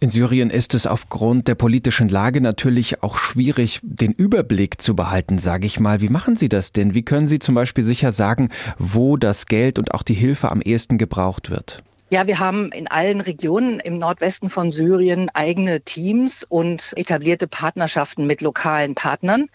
In 0.00 0.10
Syrien 0.10 0.50
ist 0.50 0.74
es 0.74 0.86
aufgrund 0.86 1.48
der 1.48 1.54
politischen 1.54 2.08
Lage 2.08 2.40
natürlich 2.40 3.02
auch 3.02 3.16
schwierig, 3.16 3.80
den 3.82 4.12
Überblick 4.12 4.82
zu 4.82 4.94
behalten, 4.94 5.38
sage 5.38 5.66
ich 5.66 5.80
mal. 5.80 6.00
Wie 6.00 6.08
machen 6.08 6.36
Sie 6.36 6.48
das 6.48 6.72
denn? 6.72 6.94
Wie 6.94 7.04
können 7.04 7.26
Sie 7.26 7.38
zum 7.38 7.54
Beispiel 7.54 7.84
sicher 7.84 8.12
sagen, 8.12 8.50
wo 8.78 9.16
das 9.16 9.46
Geld 9.46 9.78
und 9.78 9.94
auch 9.94 10.02
die 10.02 10.14
Hilfe 10.14 10.50
am 10.50 10.60
ehesten 10.60 10.98
gebraucht 10.98 11.50
wird? 11.50 11.82
Ja, 12.14 12.28
wir 12.28 12.38
haben 12.38 12.70
in 12.70 12.86
allen 12.86 13.20
Regionen 13.20 13.80
im 13.80 13.98
Nordwesten 13.98 14.48
von 14.48 14.70
Syrien 14.70 15.30
eigene 15.34 15.80
Teams 15.80 16.46
und 16.48 16.92
etablierte 16.94 17.48
Partnerschaften 17.48 18.24
mit 18.24 18.40
lokalen 18.40 18.94
Partnern. 18.94 19.48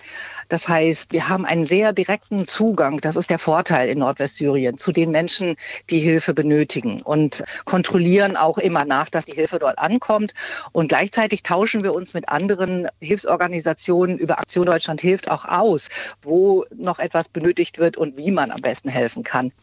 Das 0.50 0.68
heißt, 0.68 1.14
wir 1.14 1.30
haben 1.30 1.46
einen 1.46 1.66
sehr 1.66 1.94
direkten 1.94 2.46
Zugang, 2.46 3.00
das 3.00 3.16
ist 3.16 3.30
der 3.30 3.40
Vorteil 3.40 3.88
in 3.88 4.00
Nordwestsyrien, 4.00 4.78
zu 4.78 4.92
den 4.92 5.10
Menschen, 5.10 5.56
die 5.90 6.00
Hilfe 6.00 6.34
benötigen 6.34 7.02
und 7.02 7.46
kontrollieren 7.64 8.36
auch 8.36 8.58
immer 8.58 8.84
nach, 8.84 9.10
dass 9.10 9.24
die 9.24 9.36
Hilfe 9.36 9.60
dort 9.60 9.80
ankommt. 9.80 10.34
Und 10.74 10.90
gleichzeitig 10.90 11.44
tauschen 11.44 11.84
wir 11.84 11.94
uns 11.94 12.14
mit 12.14 12.28
anderen 12.28 12.90
Hilfsorganisationen 13.00 14.18
über 14.18 14.38
Aktion 14.38 14.66
Deutschland 14.66 15.00
hilft 15.00 15.32
auch 15.32 15.46
aus, 15.46 15.88
wo 16.22 16.66
noch 16.76 17.00
etwas 17.00 17.30
benötigt 17.30 17.80
wird 17.80 17.96
und 17.96 18.18
wie 18.18 18.32
man 18.32 18.52
am 18.52 18.60
besten 18.60 18.90
helfen 18.90 19.24
kann. 19.24 19.54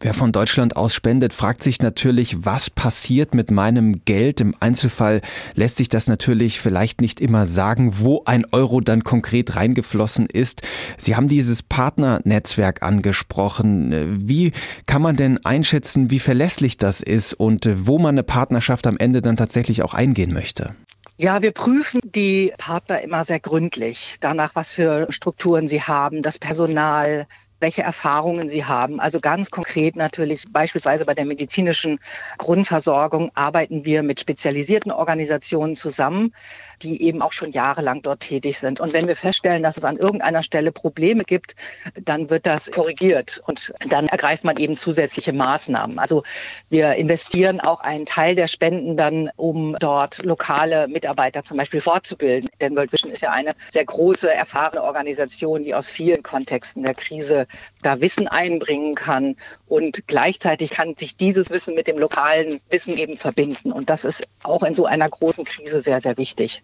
Wer 0.00 0.12
von 0.12 0.32
Deutschland 0.32 0.76
aus 0.76 0.92
spendet, 0.94 1.32
fragt 1.32 1.62
sich 1.62 1.80
natürlich, 1.80 2.41
was 2.44 2.70
passiert 2.70 3.34
mit 3.34 3.50
meinem 3.50 4.04
Geld. 4.04 4.40
Im 4.40 4.54
Einzelfall 4.60 5.20
lässt 5.54 5.76
sich 5.76 5.88
das 5.88 6.06
natürlich 6.06 6.60
vielleicht 6.60 7.00
nicht 7.00 7.20
immer 7.20 7.46
sagen, 7.46 7.98
wo 7.98 8.22
ein 8.24 8.44
Euro 8.52 8.80
dann 8.80 9.04
konkret 9.04 9.56
reingeflossen 9.56 10.26
ist. 10.26 10.62
Sie 10.98 11.16
haben 11.16 11.28
dieses 11.28 11.62
Partnernetzwerk 11.62 12.82
angesprochen. 12.82 14.28
Wie 14.28 14.52
kann 14.86 15.02
man 15.02 15.16
denn 15.16 15.44
einschätzen, 15.44 16.10
wie 16.10 16.18
verlässlich 16.18 16.76
das 16.76 17.00
ist 17.00 17.34
und 17.34 17.68
wo 17.74 17.98
man 17.98 18.14
eine 18.14 18.22
Partnerschaft 18.22 18.86
am 18.86 18.96
Ende 18.96 19.22
dann 19.22 19.36
tatsächlich 19.36 19.82
auch 19.82 19.94
eingehen 19.94 20.32
möchte? 20.32 20.74
Ja, 21.18 21.42
wir 21.42 21.52
prüfen 21.52 22.00
die 22.04 22.52
Partner 22.58 23.00
immer 23.00 23.24
sehr 23.24 23.38
gründlich, 23.38 24.16
danach, 24.20 24.54
was 24.54 24.72
für 24.72 25.06
Strukturen 25.10 25.68
sie 25.68 25.82
haben, 25.82 26.22
das 26.22 26.38
Personal, 26.38 27.26
welche 27.62 27.82
Erfahrungen 27.82 28.48
sie 28.48 28.66
haben. 28.66 29.00
Also 29.00 29.20
ganz 29.20 29.50
konkret 29.50 29.96
natürlich 29.96 30.44
beispielsweise 30.50 31.06
bei 31.06 31.14
der 31.14 31.24
medizinischen 31.24 31.98
Grundversorgung 32.36 33.30
arbeiten 33.34 33.86
wir 33.86 34.02
mit 34.02 34.20
spezialisierten 34.20 34.92
Organisationen 34.92 35.74
zusammen, 35.74 36.34
die 36.82 37.02
eben 37.02 37.22
auch 37.22 37.32
schon 37.32 37.52
jahrelang 37.52 38.02
dort 38.02 38.20
tätig 38.20 38.58
sind. 38.58 38.80
Und 38.80 38.92
wenn 38.92 39.06
wir 39.06 39.16
feststellen, 39.16 39.62
dass 39.62 39.76
es 39.76 39.84
an 39.84 39.96
irgendeiner 39.96 40.42
Stelle 40.42 40.72
Probleme 40.72 41.24
gibt, 41.24 41.54
dann 41.94 42.28
wird 42.28 42.46
das 42.46 42.70
korrigiert 42.70 43.40
und 43.46 43.72
dann 43.88 44.08
ergreift 44.08 44.44
man 44.44 44.56
eben 44.56 44.76
zusätzliche 44.76 45.32
Maßnahmen. 45.32 45.98
Also 45.98 46.24
wir 46.68 46.94
investieren 46.96 47.60
auch 47.60 47.80
einen 47.80 48.04
Teil 48.04 48.34
der 48.34 48.48
Spenden 48.48 48.96
dann, 48.96 49.30
um 49.36 49.76
dort 49.78 50.24
lokale 50.24 50.88
Mitarbeiter 50.88 51.44
zum 51.44 51.56
Beispiel 51.56 51.80
fortzubilden. 51.80 52.50
Denn 52.60 52.74
World 52.76 52.92
Vision 52.92 53.12
ist 53.12 53.22
ja 53.22 53.30
eine 53.30 53.52
sehr 53.70 53.84
große, 53.84 54.32
erfahrene 54.32 54.82
Organisation, 54.82 55.62
die 55.62 55.74
aus 55.74 55.90
vielen 55.90 56.24
Kontexten 56.24 56.82
der 56.82 56.94
Krise 56.94 57.46
da 57.82 58.00
Wissen 58.00 58.28
einbringen 58.28 58.94
kann. 58.94 59.36
Und 59.66 60.06
gleichzeitig 60.06 60.70
kann 60.70 60.94
sich 60.96 61.16
dieses 61.16 61.50
Wissen 61.50 61.74
mit 61.74 61.86
dem 61.86 61.98
lokalen 61.98 62.60
Wissen 62.70 62.96
eben 62.96 63.16
verbinden. 63.16 63.72
Und 63.72 63.90
das 63.90 64.04
ist 64.04 64.24
auch 64.42 64.62
in 64.62 64.74
so 64.74 64.86
einer 64.86 65.08
großen 65.08 65.44
Krise 65.44 65.80
sehr, 65.80 66.00
sehr 66.00 66.16
wichtig. 66.16 66.62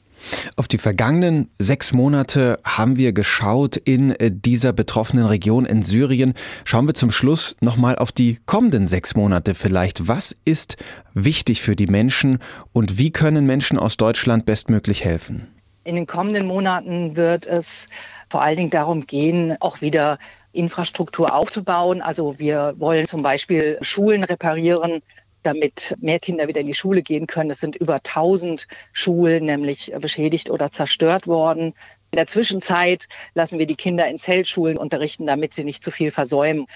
Auf 0.56 0.68
die 0.68 0.78
vergangenen 0.78 1.50
sechs 1.58 1.92
Monate 1.92 2.58
haben 2.64 2.96
wir 2.96 3.12
geschaut 3.12 3.76
in 3.76 4.10
äh, 4.12 4.30
dieser 4.32 4.72
betroffenen 4.72 5.26
Region 5.26 5.64
in 5.64 5.82
Syrien. 5.82 6.34
Schauen 6.64 6.86
wir 6.86 6.94
zum 6.94 7.10
Schluss 7.10 7.56
nochmal 7.60 7.96
auf 7.96 8.12
die 8.12 8.38
kommenden 8.46 8.88
sechs 8.88 9.14
Monate 9.14 9.54
vielleicht. 9.54 10.08
Was 10.08 10.36
ist 10.44 10.76
wichtig 11.14 11.62
für 11.62 11.76
die 11.76 11.86
Menschen 11.86 12.38
und 12.72 12.98
wie 12.98 13.10
können 13.10 13.46
Menschen 13.46 13.78
aus 13.78 13.96
Deutschland 13.96 14.44
bestmöglich 14.44 15.04
helfen? 15.04 15.48
In 15.84 15.94
den 15.94 16.06
kommenden 16.06 16.46
Monaten 16.46 17.16
wird 17.16 17.46
es 17.46 17.88
vor 18.28 18.42
allen 18.42 18.56
Dingen 18.58 18.70
darum 18.70 19.06
gehen, 19.06 19.56
auch 19.60 19.80
wieder 19.80 20.18
Infrastruktur 20.52 21.34
aufzubauen. 21.34 22.02
Also 22.02 22.38
wir 22.38 22.74
wollen 22.78 23.06
zum 23.06 23.22
Beispiel 23.22 23.78
Schulen 23.82 24.24
reparieren, 24.24 25.02
damit 25.42 25.94
mehr 26.00 26.18
Kinder 26.18 26.48
wieder 26.48 26.60
in 26.60 26.66
die 26.66 26.74
Schule 26.74 27.02
gehen 27.02 27.26
können. 27.26 27.50
Es 27.50 27.60
sind 27.60 27.76
über 27.76 27.94
1000 27.96 28.66
Schulen 28.92 29.44
nämlich 29.44 29.92
beschädigt 30.00 30.50
oder 30.50 30.70
zerstört 30.70 31.26
worden. 31.26 31.74
In 32.10 32.16
der 32.16 32.26
Zwischenzeit 32.26 33.06
lassen 33.34 33.58
wir 33.58 33.66
die 33.66 33.76
Kinder 33.76 34.08
in 34.08 34.18
Zeltschulen 34.18 34.78
unterrichten, 34.78 35.26
damit 35.26 35.52
sie 35.52 35.64
nicht 35.64 35.84
zu 35.84 35.90
viel 35.90 36.10
versäumen. 36.10 36.66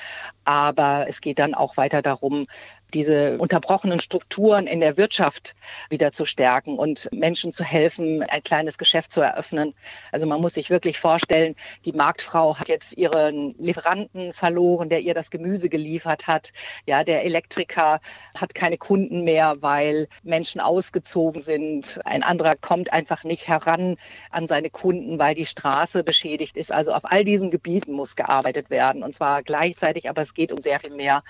Aber 0.45 1.07
es 1.09 1.21
geht 1.21 1.39
dann 1.39 1.55
auch 1.55 1.77
weiter 1.77 2.03
darum, 2.03 2.47
diese 2.95 3.39
unterbrochenen 3.39 4.01
Strukturen 4.01 4.67
in 4.67 4.81
der 4.81 4.97
Wirtschaft 4.97 5.55
wieder 5.91 6.13
zu 6.13 6.25
stärken 6.25 6.79
und 6.79 7.09
Menschen 7.13 7.53
zu 7.53 7.65
helfen, 7.65 8.23
ein 8.23 8.43
kleines 8.43 8.79
Geschäft 8.79 9.13
zu 9.13 9.21
eröffnen. 9.21 9.75
Also 10.11 10.27
man 10.27 10.41
muss 10.41 10.55
sich 10.55 10.71
wirklich 10.71 10.99
vorstellen, 10.99 11.55
die 11.85 11.93
Marktfrau 11.93 12.59
hat 12.59 12.69
jetzt 12.69 12.97
ihren 12.97 13.55
Lieferanten 13.59 14.33
verloren, 14.33 14.89
der 14.89 15.01
ihr 15.01 15.15
das 15.15 15.31
Gemüse 15.31 15.69
geliefert 15.69 16.27
hat. 16.27 16.53
Ja, 16.87 17.05
der 17.05 17.25
Elektriker 17.25 18.01
hat 18.39 18.55
keine 18.55 18.79
Kunden 18.79 19.25
mehr, 19.25 19.57
weil 19.61 20.09
Menschen 20.23 20.61
ausgezogen 20.61 21.43
sind. 21.43 22.01
Ein 22.05 22.23
anderer 22.23 22.55
kommt 22.57 22.93
einfach 22.93 23.25
nicht 23.25 23.49
heran 23.49 23.97
an 24.31 24.47
seine 24.47 24.71
Kunden, 24.71 25.19
weil 25.19 25.35
die 25.35 25.47
Straße 25.47 26.05
beschädigt 26.05 26.57
ist. 26.57 26.73
Also 26.73 26.93
auf 26.93 27.05
all 27.05 27.25
diesen 27.25 27.51
Gebieten 27.51 27.93
muss 27.93 28.17
gearbeitet 28.17 28.71
werden 28.71 29.03
und 29.03 29.15
zwar 29.15 29.43
gleichzeitig, 29.43 30.09
aber 30.09 30.23
es 30.23 30.35
geht 30.35 30.53
um 30.53 30.61
sehr 30.61 30.81
viel 30.81 30.95
mehr 30.95 31.23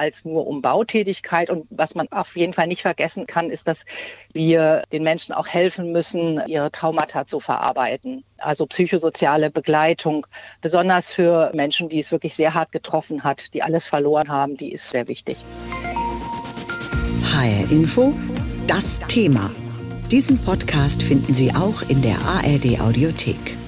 als 0.00 0.24
nur 0.24 0.46
um 0.46 0.62
Bautätigkeit. 0.62 1.50
Und 1.50 1.66
was 1.70 1.94
man 1.94 2.08
auf 2.10 2.36
jeden 2.36 2.54
Fall 2.54 2.66
nicht 2.66 2.82
vergessen 2.82 3.26
kann, 3.26 3.50
ist, 3.50 3.68
dass 3.68 3.84
wir 4.32 4.82
den 4.90 5.02
Menschen 5.02 5.34
auch 5.34 5.46
helfen 5.46 5.92
müssen, 5.92 6.42
ihre 6.46 6.70
Traumata 6.70 7.26
zu 7.26 7.38
verarbeiten. 7.38 8.24
Also 8.38 8.66
psychosoziale 8.66 9.50
Begleitung, 9.50 10.26
besonders 10.62 11.12
für 11.12 11.52
Menschen, 11.54 11.88
die 11.90 11.98
es 11.98 12.10
wirklich 12.10 12.34
sehr 12.34 12.54
hart 12.54 12.72
getroffen 12.72 13.22
hat, 13.22 13.52
die 13.52 13.62
alles 13.62 13.86
verloren 13.86 14.28
haben, 14.28 14.56
die 14.56 14.72
ist 14.72 14.88
sehr 14.88 15.06
wichtig. 15.06 15.36
HR 17.22 17.70
Info, 17.70 18.12
das 18.66 19.00
Thema. 19.00 19.50
Diesen 20.10 20.38
Podcast 20.38 21.02
finden 21.02 21.34
Sie 21.34 21.54
auch 21.54 21.82
in 21.88 22.02
der 22.02 22.16
ARD 22.22 22.80
Audiothek. 22.80 23.59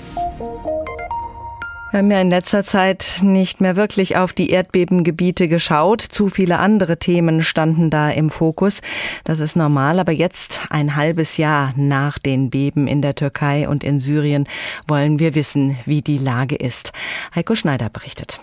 Wir 1.93 1.99
haben 1.99 2.11
ja 2.11 2.23
in 2.23 2.31
letzter 2.31 2.65
Zeit 2.65 3.21
nicht 3.23 3.61
mehr 3.61 3.77
wirklich 3.77 4.17
auf 4.17 4.33
die 4.33 4.49
Erdbebengebiete 4.49 5.47
geschaut. 5.47 6.01
Zu 6.01 6.31
viele 6.31 6.59
andere 6.59 6.97
Themen 6.97 7.43
standen 7.43 7.91
da 7.91 8.09
im 8.09 8.31
Fokus. 8.31 8.81
Das 9.25 9.41
ist 9.41 9.57
normal. 9.57 9.99
Aber 9.99 10.11
jetzt, 10.11 10.63
ein 10.71 10.97
halbes 10.97 11.37
Jahr 11.37 11.75
nach 11.77 12.19
den 12.19 12.49
Beben 12.49 12.87
in 12.87 13.03
der 13.03 13.15
Türkei 13.15 13.69
und 13.69 13.85
in 13.85 14.01
Syrien, 14.01 14.49
wollen 14.89 15.19
wir 15.19 15.35
wissen, 15.35 15.77
wie 15.85 16.01
die 16.01 16.17
Lage 16.17 16.57
ist. 16.57 16.95
Heiko 17.35 17.55
Schneider 17.55 17.91
berichtet. 17.91 18.41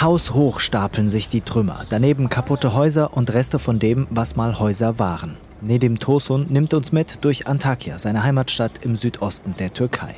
Haushoch 0.00 0.58
stapeln 0.58 1.08
sich 1.08 1.28
die 1.28 1.42
Trümmer. 1.42 1.86
Daneben 1.88 2.30
kaputte 2.30 2.74
Häuser 2.74 3.16
und 3.16 3.32
Reste 3.32 3.60
von 3.60 3.78
dem, 3.78 4.08
was 4.10 4.34
mal 4.34 4.58
Häuser 4.58 4.98
waren. 4.98 5.36
Nedim 5.60 6.00
Tosun 6.00 6.46
nimmt 6.48 6.74
uns 6.74 6.90
mit 6.90 7.24
durch 7.24 7.46
Antakya, 7.46 8.00
seine 8.00 8.24
Heimatstadt 8.24 8.84
im 8.84 8.96
Südosten 8.96 9.54
der 9.56 9.72
Türkei. 9.72 10.16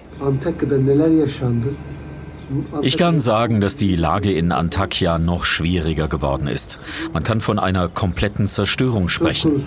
Ich 2.83 2.99
kann 2.99 3.21
sagen, 3.21 3.61
dass 3.61 3.77
die 3.77 3.97
Lage 3.97 4.33
in 4.33 4.53
Antakya 4.53 5.19
noch 5.19 5.45
schwieriger 5.45 6.09
geworden 6.09 6.47
ist. 6.47 6.79
Man 7.13 7.23
kann 7.23 7.41
von 7.41 7.59
einer 7.59 7.89
kompletten 7.89 8.49
Zerstörung 8.49 9.09
sprechen. 9.09 9.63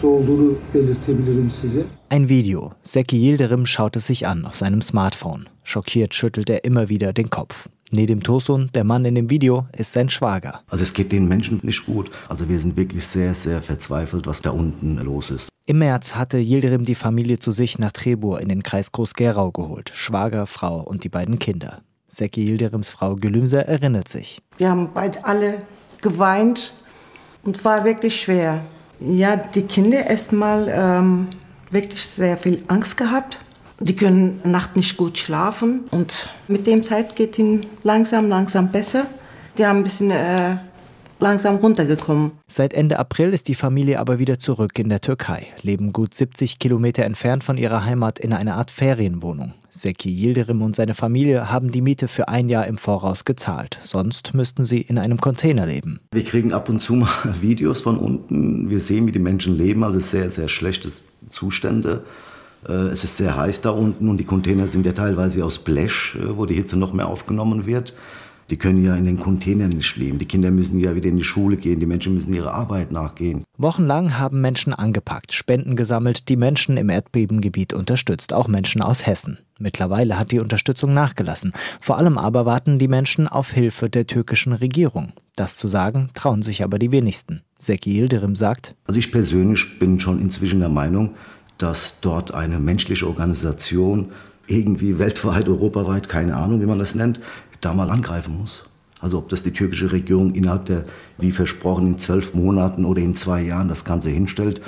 Ein 2.10 2.30
Video. 2.30 2.74
Seki 2.84 3.18
Yildirim 3.18 3.66
schaut 3.66 3.96
es 3.96 4.08
sich 4.08 4.28
an 4.28 4.46
auf 4.46 4.56
seinem 4.56 4.82
Smartphone. 4.82 5.50
Schockiert 5.64 6.16
schüttelt 6.16 6.50
er 6.50 6.64
immer 6.64 6.90
wieder 6.90 7.14
den 7.14 7.30
Kopf. 7.30 7.70
Nedim 7.90 8.22
Tosun, 8.22 8.70
der 8.76 8.84
Mann 8.84 9.06
in 9.06 9.16
dem 9.16 9.30
Video, 9.30 9.66
ist 9.76 9.94
sein 9.94 10.10
Schwager. 10.10 10.62
Also 10.68 10.84
es 10.84 10.94
geht 10.94 11.12
den 11.12 11.28
Menschen 11.28 11.60
nicht 11.64 11.86
gut. 11.86 12.10
Also 12.28 12.50
wir 12.50 12.60
sind 12.60 12.76
wirklich 12.76 13.06
sehr, 13.06 13.34
sehr 13.34 13.62
verzweifelt, 13.62 14.28
was 14.28 14.42
da 14.42 14.52
unten 14.52 14.98
los 14.98 15.32
ist. 15.32 15.50
Im 15.66 15.80
März 15.80 16.16
hatte 16.16 16.38
Yildirim 16.38 16.84
die 16.84 16.96
Familie 16.96 17.40
zu 17.40 17.52
sich 17.52 17.80
nach 17.80 17.92
Trebur 17.92 18.42
in 18.42 18.50
den 18.50 18.64
Kreis 18.64 18.92
Groß-Gerau 18.92 19.52
geholt. 19.52 19.92
Schwager, 19.94 20.48
Frau 20.48 20.82
und 20.82 21.04
die 21.04 21.10
beiden 21.10 21.40
Kinder. 21.40 21.82
Seki 22.08 22.46
Yildirims 22.46 22.90
Frau 22.90 23.16
Gelümse 23.16 23.68
erinnert 23.68 24.08
sich. 24.08 24.42
Wir 24.58 24.70
haben 24.70 24.92
beide 24.94 25.24
alle 25.26 25.62
geweint 26.02 26.74
und 27.44 27.64
war 27.66 27.84
wirklich 27.84 28.22
schwer. 28.22 28.62
Ja, 29.00 29.36
die 29.36 29.64
Kinder 29.64 30.06
erstmal 30.06 30.68
ähm, 30.70 31.28
wirklich 31.70 32.06
sehr 32.06 32.38
viel 32.38 32.64
Angst 32.68 32.98
gehabt. 32.98 33.40
Die 33.80 33.96
können 33.96 34.42
nacht 34.44 34.76
nicht 34.76 34.98
gut 34.98 35.18
schlafen 35.18 35.82
und 35.92 36.30
mit 36.48 36.66
dem 36.66 36.82
Zeit 36.82 37.16
geht 37.16 37.38
ihnen 37.38 37.68
langsam, 37.84 38.28
langsam 38.28 38.72
besser. 38.72 39.06
Die 39.58 39.66
haben 39.66 39.80
ein 39.80 39.84
bisschen 39.84 40.10
äh, 40.10 40.58
langsam 41.20 41.58
runtergekommen. 41.58 42.32
Seit 42.48 42.74
Ende 42.74 43.00
April 43.00 43.34
ist 43.34 43.48
die 43.48 43.56
Familie 43.56 44.00
aber 44.00 44.20
wieder 44.20 44.40
zurück 44.40 44.78
in 44.80 44.90
der 44.90 45.02
Türkei, 45.02 45.48
leben 45.62 45.94
gut 45.94 46.14
70 46.14 46.60
Kilometer 46.60 47.04
entfernt 47.04 47.44
von 47.44 47.58
ihrer 47.58 47.86
Heimat 47.86 48.20
in 48.20 48.34
einer 48.34 48.56
Art 48.56 48.72
Ferienwohnung. 48.72 49.54
Seki 49.70 50.10
Yildirim 50.10 50.62
und 50.62 50.76
seine 50.76 50.96
Familie 50.96 51.52
haben 51.52 51.72
die 51.72 51.82
Miete 51.82 52.08
für 52.08 52.28
ein 52.28 52.50
Jahr 52.50 52.66
im 52.66 52.78
Voraus 52.78 53.26
gezahlt. 53.26 53.80
Sonst 53.84 54.34
müssten 54.34 54.64
sie 54.64 54.82
in 54.82 54.98
einem 54.98 55.20
Container 55.20 55.66
leben. 55.68 56.00
Wir 56.12 56.24
kriegen 56.24 56.54
ab 56.54 56.70
und 56.70 56.80
zu 56.80 56.96
mal 56.96 57.10
Videos 57.42 57.82
von 57.82 57.98
unten. 57.98 58.70
Wir 58.70 58.80
sehen, 58.80 59.08
wie 59.08 59.12
die 59.12 59.20
Menschen 59.20 59.56
leben. 59.58 59.84
Also 59.84 60.00
sehr, 60.00 60.32
sehr 60.32 60.50
schlechte 60.50 60.90
Zustände. 61.30 62.04
Äh, 62.68 62.74
es 62.74 63.04
ist 63.04 63.18
sehr 63.18 63.38
heiß 63.38 63.62
da 63.62 63.72
unten 63.72 64.10
und 64.10 64.18
die 64.18 64.26
Container 64.26 64.68
sind 64.68 64.86
ja 64.86 64.94
teilweise 64.94 65.46
aus 65.46 65.60
Blech, 65.60 66.16
äh, 66.16 66.38
wo 66.38 66.46
die 66.46 66.56
Hitze 66.56 66.78
noch 66.78 66.94
mehr 66.94 67.08
aufgenommen 67.08 67.66
wird. 67.66 67.94
Die 68.50 68.58
können 68.58 68.84
ja 68.84 68.96
in 68.96 69.06
den 69.06 69.20
Containern 69.20 69.70
nicht 69.70 69.98
leben. 69.98 70.20
Die 70.20 70.26
Kinder 70.26 70.52
müssen 70.52 70.80
ja 70.80 70.96
wieder 70.96 71.10
in 71.10 71.18
die 71.18 71.24
Schule 71.24 71.58
gehen. 71.58 71.80
Die 71.80 71.86
Menschen 71.86 72.14
müssen 72.14 72.34
ihrer 72.34 72.54
Arbeit 72.54 72.92
nachgehen. 72.94 73.44
Wochenlang 73.58 74.18
haben 74.18 74.40
Menschen 74.40 74.74
angepackt, 74.74 75.34
Spenden 75.34 75.76
gesammelt, 75.76 76.30
die 76.30 76.38
Menschen 76.38 76.78
im 76.78 76.90
Erdbebengebiet 76.90 77.74
unterstützt, 77.74 78.32
auch 78.34 78.48
Menschen 78.48 78.82
aus 78.82 79.06
Hessen. 79.06 79.40
Mittlerweile 79.60 80.18
hat 80.18 80.32
die 80.32 80.40
Unterstützung 80.40 80.94
nachgelassen. 80.94 81.52
Vor 81.82 81.98
allem 81.98 82.18
aber 82.18 82.46
warten 82.46 82.80
die 82.80 82.88
Menschen 82.88 83.28
auf 83.28 83.52
Hilfe 83.52 83.90
der 83.90 84.08
türkischen 84.08 84.54
Regierung. 84.54 85.12
Das 85.36 85.58
zu 85.58 85.68
sagen, 85.68 86.10
trauen 86.14 86.42
sich 86.42 86.64
aber 86.64 86.80
die 86.80 86.92
wenigsten. 86.92 87.42
Seki 87.58 87.98
Yildirim 87.98 88.36
sagt, 88.36 88.76
Also 88.86 89.00
ich 89.00 89.12
persönlich 89.12 89.80
bin 89.80 90.00
schon 90.00 90.22
inzwischen 90.22 90.60
der 90.60 90.70
Meinung, 90.70 91.16
dass 91.58 92.00
dort 92.02 92.34
eine 92.34 92.60
menschliche 92.60 93.08
Organisation 93.08 94.12
irgendwie 94.48 94.98
weltweit, 94.98 95.50
europaweit, 95.50 96.08
keine 96.08 96.36
Ahnung, 96.36 96.62
wie 96.62 96.66
man 96.66 96.80
das 96.80 96.96
nennt, 96.96 97.20
da 97.62 97.74
mal 97.74 97.90
angreifen 97.90 98.38
muss. 98.38 98.64
Also 99.00 99.20
ob 99.20 99.30
das 99.30 99.44
die 99.44 99.52
türkische 99.52 99.92
Regierung 99.92 100.34
innerhalb 100.34 100.66
der, 100.66 100.86
wie 101.18 101.32
versprochen, 101.32 101.88
in 101.88 102.00
zwölf 102.00 102.34
Monaten 102.34 102.84
oder 102.86 103.02
in 103.02 103.14
zwei 103.16 103.42
Jahren 103.42 103.70
das 103.70 103.86
Ganze 103.86 104.10
hinstellt. 104.10 104.62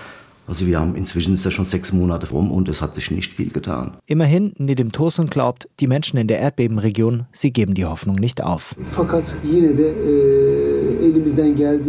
Also 0.48 0.66
wir 0.66 0.80
haben 0.80 0.96
inzwischen 0.96 1.36
ist 1.36 1.46
ja 1.46 1.52
schon 1.52 1.66
sechs 1.66 1.94
Monate 1.94 2.30
rum 2.30 2.52
und 2.52 2.68
es 2.70 2.82
hat 2.82 2.96
sich 2.96 3.12
nicht 3.12 3.34
viel 3.34 3.52
getan. 3.52 3.98
Immerhin, 4.08 4.54
Nedim 4.58 4.92
Tosun 4.92 5.30
glaubt, 5.30 5.70
die 5.80 5.86
Menschen 5.86 6.18
in 6.18 6.28
der 6.28 6.40
Erdbebenregion, 6.40 7.28
sie 7.32 7.52
geben 7.54 7.76
die 7.76 7.86
Hoffnung 7.86 8.16
nicht 8.16 8.42
auf. 8.42 8.76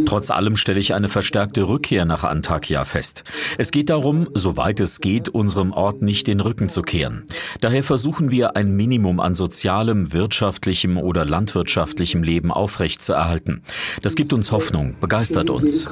Trotz 0.06 0.30
allem 0.30 0.56
stelle 0.56 0.80
ich 0.80 0.94
eine 0.94 1.08
verstärkte 1.08 1.68
Rückkehr 1.68 2.04
nach 2.04 2.24
Antakya 2.24 2.84
fest. 2.84 3.24
Es 3.58 3.70
geht 3.70 3.90
darum, 3.90 4.28
soweit 4.34 4.80
es 4.80 5.00
geht, 5.00 5.28
unserem 5.28 5.72
Ort 5.72 6.02
nicht 6.02 6.26
den 6.26 6.40
Rücken 6.40 6.68
zu 6.68 6.82
kehren. 6.82 7.24
Daher 7.60 7.82
versuchen 7.82 8.30
wir, 8.30 8.56
ein 8.56 8.74
Minimum 8.74 9.20
an 9.20 9.34
sozialem, 9.34 10.12
wirtschaftlichem 10.12 10.98
oder 10.98 11.24
landwirtschaftlichem 11.24 12.22
Leben 12.22 12.50
aufrechtzuerhalten. 12.50 13.62
Das 14.02 14.14
gibt 14.14 14.32
uns 14.32 14.52
Hoffnung, 14.52 14.96
begeistert 15.00 15.50
uns. 15.50 15.86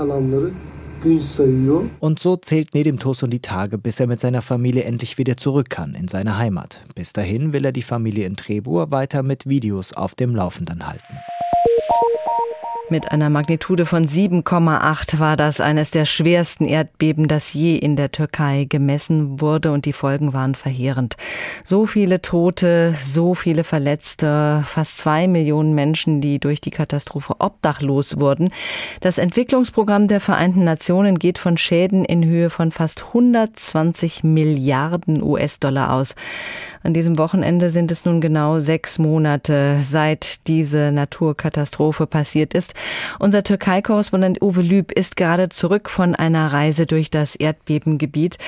Und 2.01 2.19
so 2.19 2.37
zählt 2.37 2.75
Nedim 2.75 2.99
Tosun 2.99 3.31
die 3.31 3.41
Tage, 3.41 3.79
bis 3.79 4.01
er 4.01 4.07
mit 4.09 4.21
seiner 4.21 4.43
Familie 4.43 4.83
endlich 4.83 5.17
wieder 5.17 5.37
zurück 5.37 5.71
kann 5.71 5.95
in 5.95 6.09
seine 6.09 6.39
Heimat. 6.39 6.83
Bis 6.95 7.13
dahin 7.13 7.53
will 7.53 7.65
er 7.65 7.73
die 7.73 7.83
Familie 7.83 8.27
in 8.27 8.37
Trebur 8.37 8.91
weiter 8.91 9.23
mit 9.23 9.47
Videos 9.47 9.93
auf 9.93 10.15
dem 10.15 10.35
Laufenden 10.35 10.87
halten. 10.87 11.15
Mit 12.91 13.13
einer 13.13 13.29
Magnitude 13.29 13.85
von 13.85 14.07
7,8 14.07 15.19
war 15.19 15.37
das 15.37 15.61
eines 15.61 15.91
der 15.91 16.07
schwersten 16.07 16.65
Erdbeben, 16.65 17.29
das 17.29 17.53
je 17.53 17.77
in 17.77 17.97
der 17.97 18.11
Türkei 18.13 18.65
gemessen 18.67 19.43
wurde 19.43 19.73
und 19.73 19.85
die 19.85 19.93
Folgen 19.93 20.33
waren 20.33 20.55
verheerend. 20.55 21.19
So 21.65 21.85
viele 21.85 22.23
Tote, 22.23 22.95
so 22.99 23.35
viele 23.35 23.63
Verletzte, 23.63 24.63
fast 24.65 24.97
zwei 24.97 25.29
Millionen 25.29 25.75
Menschen, 25.75 26.23
die 26.23 26.39
durch 26.39 26.63
die 26.63 26.71
Katastrophe 26.71 27.35
obdachlos 27.41 28.21
wurden. 28.21 28.49
Das 29.03 29.19
Entwicklungsprogramm 29.19 30.07
der 30.07 30.21
Vereinten 30.21 30.65
Nationen 30.65 31.19
geht 31.19 31.37
von 31.37 31.59
Schäden 31.59 32.07
in 32.07 32.25
Höhe 32.25 32.49
von 32.49 32.73
fast 32.73 33.09
120 33.09 34.25
Milliarden 34.25 35.23
US-Dollar 35.23 35.93
aus. 35.93 36.15
An 36.89 36.95
diesem 36.95 37.19
Wochenende 37.19 37.69
sind 37.69 37.93
es 37.93 38.07
nun 38.07 38.23
genau 38.23 38.61
sechs 38.61 38.99
Monate, 38.99 39.81
seit 39.83 40.47
diese 40.49 40.91
Naturkatastrophe 40.91 42.07
passiert 42.07 42.55
ist. 42.55 42.73
Unser 43.19 43.43
Türkei-Korrespondent 43.43 44.41
Uwe 44.41 44.63
Lüb 44.63 44.91
ist 44.93 45.17
gerade 45.17 45.51
zurück 45.51 45.91
von 45.91 46.15
einer 46.15 46.51
Reise 46.51 46.87
durch 46.87 47.11
das 47.11 47.37
Erdbebengebiet. 47.37 48.39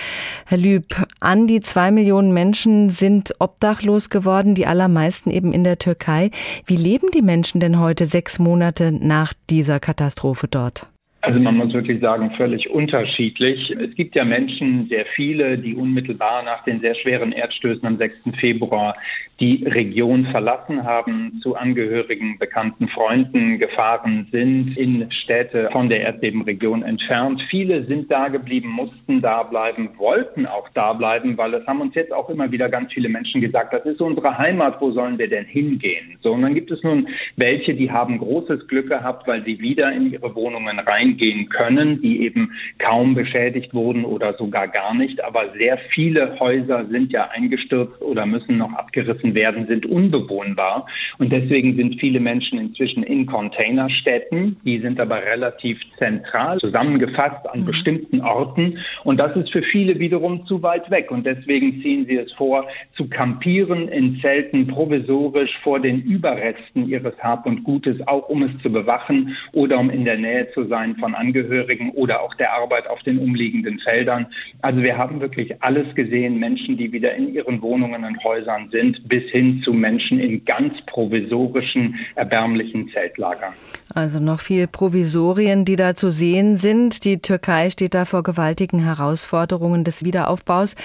Herr 0.46 0.56
Lüb, 0.56 0.86
an 1.20 1.48
die 1.48 1.60
zwei 1.60 1.90
Millionen 1.90 2.32
Menschen 2.32 2.88
sind 2.88 3.34
obdachlos 3.40 4.08
geworden, 4.08 4.54
die 4.54 4.66
allermeisten 4.66 5.30
eben 5.30 5.52
in 5.52 5.62
der 5.62 5.78
Türkei. 5.78 6.30
Wie 6.64 6.76
leben 6.76 7.10
die 7.12 7.20
Menschen 7.20 7.60
denn 7.60 7.78
heute 7.78 8.06
sechs 8.06 8.38
Monate 8.38 8.90
nach 8.90 9.34
dieser 9.50 9.80
Katastrophe 9.80 10.48
dort? 10.48 10.89
Also 11.22 11.38
man 11.38 11.56
muss 11.56 11.74
wirklich 11.74 12.00
sagen, 12.00 12.30
völlig 12.36 12.70
unterschiedlich. 12.70 13.70
Es 13.70 13.94
gibt 13.94 14.14
ja 14.16 14.24
Menschen, 14.24 14.88
sehr 14.88 15.04
viele, 15.04 15.58
die 15.58 15.74
unmittelbar 15.74 16.42
nach 16.42 16.64
den 16.64 16.80
sehr 16.80 16.94
schweren 16.94 17.32
Erdstößen 17.32 17.86
am 17.86 17.96
6. 17.96 18.36
Februar 18.38 18.94
die 19.40 19.64
Region 19.64 20.26
verlassen 20.26 20.84
haben, 20.84 21.40
zu 21.42 21.56
Angehörigen, 21.56 22.38
bekannten 22.38 22.88
Freunden 22.88 23.58
gefahren 23.58 24.28
sind, 24.30 24.76
in 24.76 25.10
Städte 25.10 25.70
von 25.72 25.88
der 25.88 26.02
Erdbebenregion 26.02 26.82
entfernt. 26.82 27.42
Viele 27.48 27.82
sind 27.82 28.10
da 28.10 28.28
geblieben, 28.28 28.68
mussten 28.68 29.22
da 29.22 29.42
bleiben, 29.42 29.88
wollten 29.96 30.44
auch 30.44 30.68
da 30.74 30.92
bleiben, 30.92 31.38
weil 31.38 31.54
es 31.54 31.66
haben 31.66 31.80
uns 31.80 31.94
jetzt 31.94 32.12
auch 32.12 32.28
immer 32.28 32.52
wieder 32.52 32.68
ganz 32.68 32.92
viele 32.92 33.08
Menschen 33.08 33.40
gesagt, 33.40 33.72
das 33.72 33.86
ist 33.86 34.02
unsere 34.02 34.36
Heimat, 34.36 34.78
wo 34.80 34.92
sollen 34.92 35.18
wir 35.18 35.28
denn 35.28 35.46
hingehen? 35.46 36.18
So, 36.22 36.32
und 36.32 36.42
dann 36.42 36.54
gibt 36.54 36.70
es 36.70 36.82
nun 36.82 37.08
welche, 37.36 37.74
die 37.74 37.90
haben 37.90 38.18
großes 38.18 38.68
Glück 38.68 38.88
gehabt, 38.88 39.26
weil 39.26 39.42
sie 39.44 39.58
wieder 39.58 39.90
in 39.90 40.12
ihre 40.12 40.34
Wohnungen 40.34 40.78
reingehen 41.10 41.48
können, 41.48 42.00
die 42.00 42.22
eben 42.22 42.52
kaum 42.78 43.14
beschädigt 43.14 43.74
wurden 43.74 44.04
oder 44.04 44.34
sogar 44.34 44.68
gar 44.68 44.94
nicht. 44.94 45.22
Aber 45.24 45.52
sehr 45.56 45.78
viele 45.92 46.38
Häuser 46.38 46.86
sind 46.86 47.12
ja 47.12 47.28
eingestürzt 47.30 48.00
oder 48.02 48.26
müssen 48.26 48.58
noch 48.58 48.72
abgerissen 48.72 49.34
werden, 49.34 49.64
sind 49.64 49.86
unbewohnbar. 49.86 50.86
Und 51.18 51.32
deswegen 51.32 51.76
sind 51.76 52.00
viele 52.00 52.20
Menschen 52.20 52.58
inzwischen 52.58 53.02
in 53.02 53.26
Containerstädten. 53.26 54.56
Die 54.64 54.78
sind 54.78 55.00
aber 55.00 55.22
relativ 55.22 55.78
zentral 55.98 56.58
zusammengefasst 56.58 57.48
an 57.48 57.60
mhm. 57.60 57.66
bestimmten 57.66 58.20
Orten. 58.20 58.78
Und 59.04 59.18
das 59.18 59.36
ist 59.36 59.50
für 59.50 59.62
viele 59.62 59.98
wiederum 59.98 60.46
zu 60.46 60.62
weit 60.62 60.90
weg. 60.90 61.10
Und 61.10 61.26
deswegen 61.26 61.80
ziehen 61.82 62.06
sie 62.06 62.16
es 62.16 62.32
vor, 62.32 62.66
zu 62.96 63.08
campieren 63.08 63.88
in 63.88 64.20
Zelten 64.20 64.66
provisorisch 64.66 65.58
vor 65.62 65.80
den 65.80 66.02
Überresten 66.02 66.88
ihres 66.88 67.16
Hab 67.18 67.46
und 67.46 67.64
Gutes, 67.64 67.96
auch 68.06 68.28
um 68.28 68.42
es 68.42 68.50
zu 68.62 68.70
bewachen 68.70 69.36
oder 69.52 69.78
um 69.78 69.90
in 69.90 70.04
der 70.04 70.18
Nähe 70.18 70.48
zu 70.52 70.64
sein 70.64 70.96
von 71.00 71.14
Angehörigen 71.14 71.90
oder 71.90 72.20
auch 72.22 72.34
der 72.34 72.52
Arbeit 72.52 72.88
auf 72.88 73.02
den 73.02 73.18
umliegenden 73.18 73.80
Feldern. 73.80 74.26
Also 74.62 74.82
wir 74.82 74.96
haben 74.96 75.20
wirklich 75.20 75.62
alles 75.62 75.92
gesehen, 75.94 76.38
Menschen, 76.38 76.76
die 76.76 76.92
wieder 76.92 77.14
in 77.14 77.34
ihren 77.34 77.60
Wohnungen 77.62 78.04
und 78.04 78.22
Häusern 78.22 78.68
sind, 78.70 79.08
bis 79.08 79.24
hin 79.30 79.62
zu 79.64 79.72
Menschen 79.72 80.20
in 80.20 80.44
ganz 80.44 80.74
provisorischen, 80.86 81.96
erbärmlichen 82.14 82.88
Zeltlagern. 82.90 83.54
Also 83.94 84.20
noch 84.20 84.40
viel 84.40 84.66
Provisorien, 84.66 85.64
die 85.64 85.76
da 85.76 85.94
zu 85.94 86.10
sehen 86.10 86.56
sind. 86.56 87.04
Die 87.04 87.18
Türkei 87.18 87.70
steht 87.70 87.94
da 87.94 88.04
vor 88.04 88.22
gewaltigen 88.22 88.84
Herausforderungen 88.84 89.84
des 89.84 90.04
Wiederaufbaus. 90.04 90.76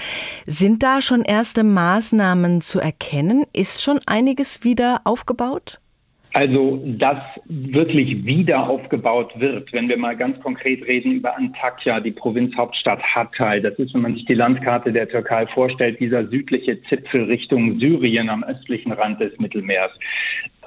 Sind 0.46 0.82
da 0.82 1.00
schon 1.00 1.22
erste 1.22 1.62
Maßnahmen 1.62 2.60
zu 2.60 2.80
erkennen? 2.80 3.44
Ist 3.52 3.82
schon 3.82 4.00
einiges 4.06 4.64
wieder 4.64 5.02
aufgebaut? 5.04 5.80
Also, 6.38 6.82
dass 6.84 7.16
wirklich 7.46 8.26
wieder 8.26 8.68
aufgebaut 8.68 9.32
wird, 9.40 9.72
wenn 9.72 9.88
wir 9.88 9.96
mal 9.96 10.14
ganz 10.14 10.38
konkret 10.42 10.86
reden 10.86 11.12
über 11.12 11.34
Antakya, 11.34 12.00
die 12.00 12.10
Provinzhauptstadt 12.10 13.02
Hatay. 13.02 13.62
Das 13.62 13.72
ist, 13.78 13.94
wenn 13.94 14.02
man 14.02 14.14
sich 14.16 14.26
die 14.26 14.34
Landkarte 14.34 14.92
der 14.92 15.08
Türkei 15.08 15.46
vorstellt, 15.46 15.98
dieser 15.98 16.26
südliche 16.26 16.82
Zipfel 16.90 17.24
Richtung 17.24 17.78
Syrien 17.78 18.28
am 18.28 18.44
östlichen 18.44 18.92
Rand 18.92 19.18
des 19.18 19.38
Mittelmeers. 19.38 19.92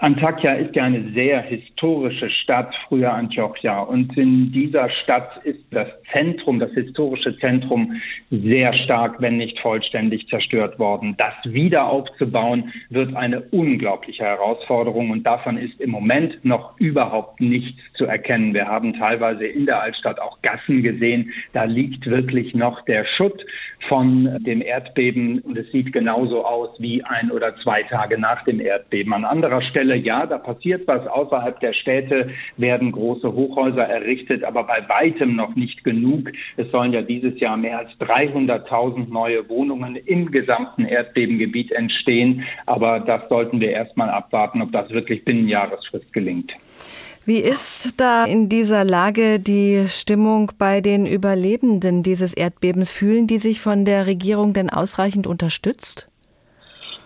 Antakya 0.02 0.54
ist 0.54 0.74
ja 0.78 0.86
eine 0.86 1.12
sehr 1.12 1.42
historische 1.42 2.30
Stadt, 2.30 2.74
früher 2.88 3.12
Antiochia. 3.12 3.82
Und 3.82 4.18
in 4.18 4.50
dieser 4.54 4.90
Stadt 4.90 5.44
ist 5.44 5.60
das 5.72 5.90
Zentrum, 6.14 6.58
das 6.58 6.72
historische 6.72 7.38
Zentrum, 7.40 8.00
sehr 8.32 8.72
stark, 8.74 9.20
wenn 9.20 9.36
nicht 9.36 9.60
vollständig 9.60 10.30
zerstört 10.30 10.80
worden. 10.80 11.16
Das 11.18 11.34
wieder 11.44 11.88
aufzubauen, 11.88 12.72
wird 12.90 13.14
eine 13.14 13.42
unglaubliche 13.52 14.24
Herausforderung. 14.24 15.10
Und 15.10 15.24
davon 15.24 15.58
ist 15.58 15.82
im 15.82 15.90
Moment 15.90 16.46
noch 16.46 16.80
überhaupt 16.80 17.42
nichts 17.42 17.82
zu 17.96 18.06
erkennen. 18.06 18.54
Wir 18.54 18.68
haben 18.68 18.94
teilweise 18.94 19.46
in 19.46 19.66
der 19.66 19.82
Altstadt 19.82 20.22
auch 20.22 20.42
Gassen 20.42 20.82
gesehen. 20.82 21.34
Da 21.52 21.66
liegt 21.66 22.06
wirklich 22.06 22.56
noch 22.56 22.86
der 22.86 23.06
Schutt 23.18 23.46
von 23.90 24.42
dem 24.46 24.62
Erdbeben. 24.62 25.40
Und 25.40 25.58
es 25.58 25.70
sieht 25.74 25.92
genauso 25.92 26.46
aus 26.46 26.70
wie 26.80 27.04
ein 27.04 27.32
oder 27.32 27.54
zwei 27.58 27.84
Tage 27.84 28.18
nach 28.18 28.46
dem 28.46 28.62
Erdbeben. 28.62 29.12
An 29.12 29.26
anderer 29.26 29.62
Stelle 29.62 29.89
Fälle, 29.90 30.02
ja, 30.02 30.26
da 30.26 30.38
passiert 30.38 30.88
was. 30.88 31.08
Außerhalb 31.08 31.60
der 31.60 31.74
Städte 31.74 32.30
werden 32.58 32.92
große 32.92 33.34
Hochhäuser 33.34 33.84
errichtet, 33.84 34.44
aber 34.44 34.64
bei 34.64 34.88
weitem 34.88 35.36
noch 35.36 35.56
nicht 35.56 35.84
genug. 35.84 36.30
Es 36.58 36.70
sollen 36.72 36.94
ja 36.94 37.02
dieses 37.02 37.40
Jahr 37.40 37.58
mehr 37.58 37.80
als 37.80 37.90
300.000 38.00 39.10
neue 39.10 39.48
Wohnungen 39.50 39.96
im 39.96 40.32
gesamten 40.32 40.86
Erdbebengebiet 40.86 41.72
entstehen. 41.72 42.44
Aber 42.68 43.00
das 43.00 43.28
sollten 43.30 43.60
wir 43.60 43.72
erstmal 43.72 44.10
abwarten, 44.10 44.62
ob 44.62 44.72
das 44.72 44.90
wirklich 44.92 45.26
binnen 45.26 45.48
Jahresfrist 45.48 46.14
gelingt. 46.14 46.52
Wie 47.26 47.40
ist 47.40 48.00
da 48.00 48.26
in 48.26 48.50
dieser 48.50 48.84
Lage 48.84 49.40
die 49.40 49.86
Stimmung 49.88 50.52
bei 50.58 50.82
den 50.82 51.06
Überlebenden 51.06 52.04
dieses 52.04 52.34
Erdbebens? 52.34 52.92
Fühlen 52.92 53.28
die 53.28 53.40
sich 53.40 53.60
von 53.60 53.86
der 53.86 54.06
Regierung 54.08 54.54
denn 54.54 54.70
ausreichend 54.70 55.28
unterstützt? 55.28 56.09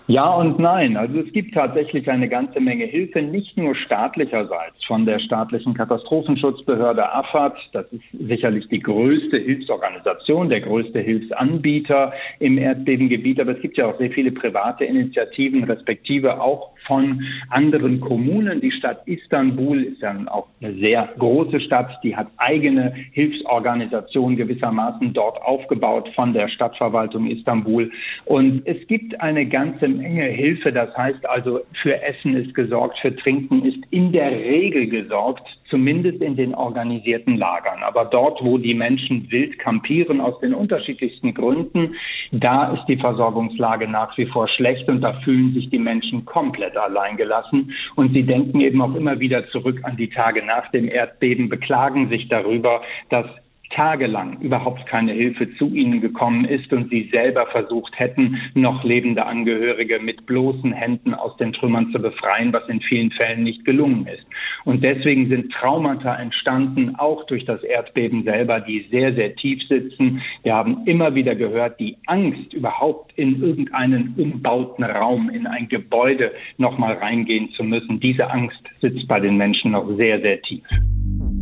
Ja 0.07 0.35
und 0.35 0.59
nein. 0.59 0.97
Also 0.97 1.19
es 1.19 1.31
gibt 1.31 1.53
tatsächlich 1.53 2.09
eine 2.09 2.27
ganze 2.27 2.59
Menge 2.59 2.85
Hilfe, 2.85 3.21
nicht 3.21 3.55
nur 3.55 3.73
staatlicherseits 3.73 4.83
von 4.85 5.05
der 5.05 5.19
staatlichen 5.19 5.73
Katastrophenschutzbehörde 5.73 7.09
AFAD. 7.13 7.55
Das 7.71 7.85
ist 7.93 8.03
sicherlich 8.11 8.67
die 8.67 8.81
größte 8.81 9.37
Hilfsorganisation, 9.37 10.49
der 10.49 10.59
größte 10.59 10.99
Hilfsanbieter 10.99 12.11
im 12.39 12.57
Erdbebengebiet. 12.57 13.39
Aber 13.39 13.53
es 13.53 13.61
gibt 13.61 13.77
ja 13.77 13.85
auch 13.85 13.97
sehr 13.97 14.11
viele 14.11 14.33
private 14.33 14.83
Initiativen, 14.83 15.63
respektive 15.63 16.41
auch 16.41 16.72
von 16.85 17.23
anderen 17.49 17.99
Kommunen. 17.99 18.61
Die 18.61 18.71
Stadt 18.71 19.01
Istanbul 19.05 19.83
ist 19.83 20.01
ja 20.01 20.15
auch 20.27 20.47
eine 20.61 20.73
sehr 20.75 21.09
große 21.17 21.59
Stadt. 21.61 21.99
Die 22.03 22.15
hat 22.15 22.27
eigene 22.37 22.93
Hilfsorganisationen 23.11 24.37
gewissermaßen 24.37 25.13
dort 25.13 25.41
aufgebaut 25.41 26.09
von 26.15 26.33
der 26.33 26.47
Stadtverwaltung 26.49 27.27
Istanbul. 27.27 27.91
Und 28.25 28.61
es 28.65 28.87
gibt 28.87 29.19
eine 29.21 29.45
ganze 29.45 29.87
Menge 29.87 30.25
Hilfe. 30.25 30.71
Das 30.71 30.95
heißt 30.95 31.27
also, 31.29 31.61
für 31.81 32.01
Essen 32.01 32.35
ist 32.35 32.53
gesorgt, 32.53 32.97
für 32.99 33.15
Trinken 33.15 33.65
ist 33.65 33.79
in 33.89 34.11
der 34.11 34.31
Regel 34.31 34.87
gesorgt, 34.87 35.43
zumindest 35.69 36.21
in 36.21 36.35
den 36.35 36.53
organisierten 36.53 37.37
Lagern. 37.37 37.81
Aber 37.83 38.05
dort, 38.05 38.43
wo 38.43 38.57
die 38.57 38.73
Menschen 38.73 39.31
wild 39.31 39.57
campieren 39.59 40.21
aus 40.21 40.39
den 40.39 40.53
unterschiedlichsten 40.53 41.33
Gründen, 41.33 41.95
da 42.31 42.73
ist 42.73 42.85
die 42.87 42.97
Versorgungslage 42.97 43.87
nach 43.87 44.15
wie 44.17 44.25
vor 44.27 44.47
schlecht 44.47 44.87
und 44.89 45.01
da 45.01 45.13
fühlen 45.21 45.53
sich 45.53 45.69
die 45.69 45.79
Menschen 45.79 46.25
komplett 46.25 46.72
alleingelassen. 46.81 47.73
Und 47.95 48.13
sie 48.13 48.23
denken 48.23 48.61
eben 48.61 48.81
auch 48.81 48.95
immer 48.95 49.19
wieder 49.19 49.47
zurück 49.49 49.79
an 49.83 49.97
die 49.97 50.09
Tage 50.09 50.43
nach 50.45 50.71
dem 50.71 50.87
Erdbeben, 50.87 51.49
beklagen 51.49 52.09
sich 52.09 52.27
darüber, 52.29 52.81
dass 53.09 53.25
tagelang 53.73 54.39
überhaupt 54.41 54.85
keine 54.85 55.13
Hilfe 55.13 55.53
zu 55.55 55.73
ihnen 55.73 56.01
gekommen 56.01 56.45
ist 56.45 56.71
und 56.71 56.89
sie 56.89 57.09
selber 57.11 57.47
versucht 57.47 57.97
hätten, 57.99 58.39
noch 58.53 58.83
lebende 58.83 59.25
Angehörige 59.25 59.99
mit 59.99 60.25
bloßen 60.25 60.71
Händen 60.71 61.13
aus 61.13 61.35
den 61.37 61.53
Trümmern 61.53 61.91
zu 61.91 61.99
befreien, 61.99 62.53
was 62.53 62.67
in 62.69 62.81
vielen 62.81 63.11
Fällen 63.11 63.43
nicht 63.43 63.65
gelungen 63.65 64.07
ist. 64.07 64.25
Und 64.65 64.83
deswegen 64.83 65.29
sind 65.29 65.51
Traumata 65.51 66.15
entstanden, 66.15 66.95
auch 66.97 67.25
durch 67.25 67.45
das 67.45 67.63
Erdbeben 67.63 68.23
selber, 68.23 68.59
die 68.59 68.85
sehr, 68.91 69.13
sehr 69.13 69.35
tief 69.35 69.61
sitzen. 69.67 70.21
Wir 70.43 70.53
haben 70.55 70.85
immer 70.85 71.15
wieder 71.15 71.35
gehört, 71.35 71.79
die 71.79 71.97
Angst, 72.07 72.53
überhaupt 72.53 73.11
in 73.17 73.41
irgendeinen 73.41 74.13
umbauten 74.17 74.83
Raum, 74.83 75.29
in 75.29 75.47
ein 75.47 75.67
Gebäude 75.67 76.31
nochmal 76.57 76.93
reingehen 76.93 77.49
zu 77.51 77.63
müssen, 77.63 77.99
diese 77.99 78.29
Angst 78.29 78.61
sitzt 78.81 79.07
bei 79.07 79.19
den 79.19 79.37
Menschen 79.37 79.71
noch 79.71 79.87
sehr, 79.95 80.21
sehr 80.21 80.41
tief. 80.41 80.63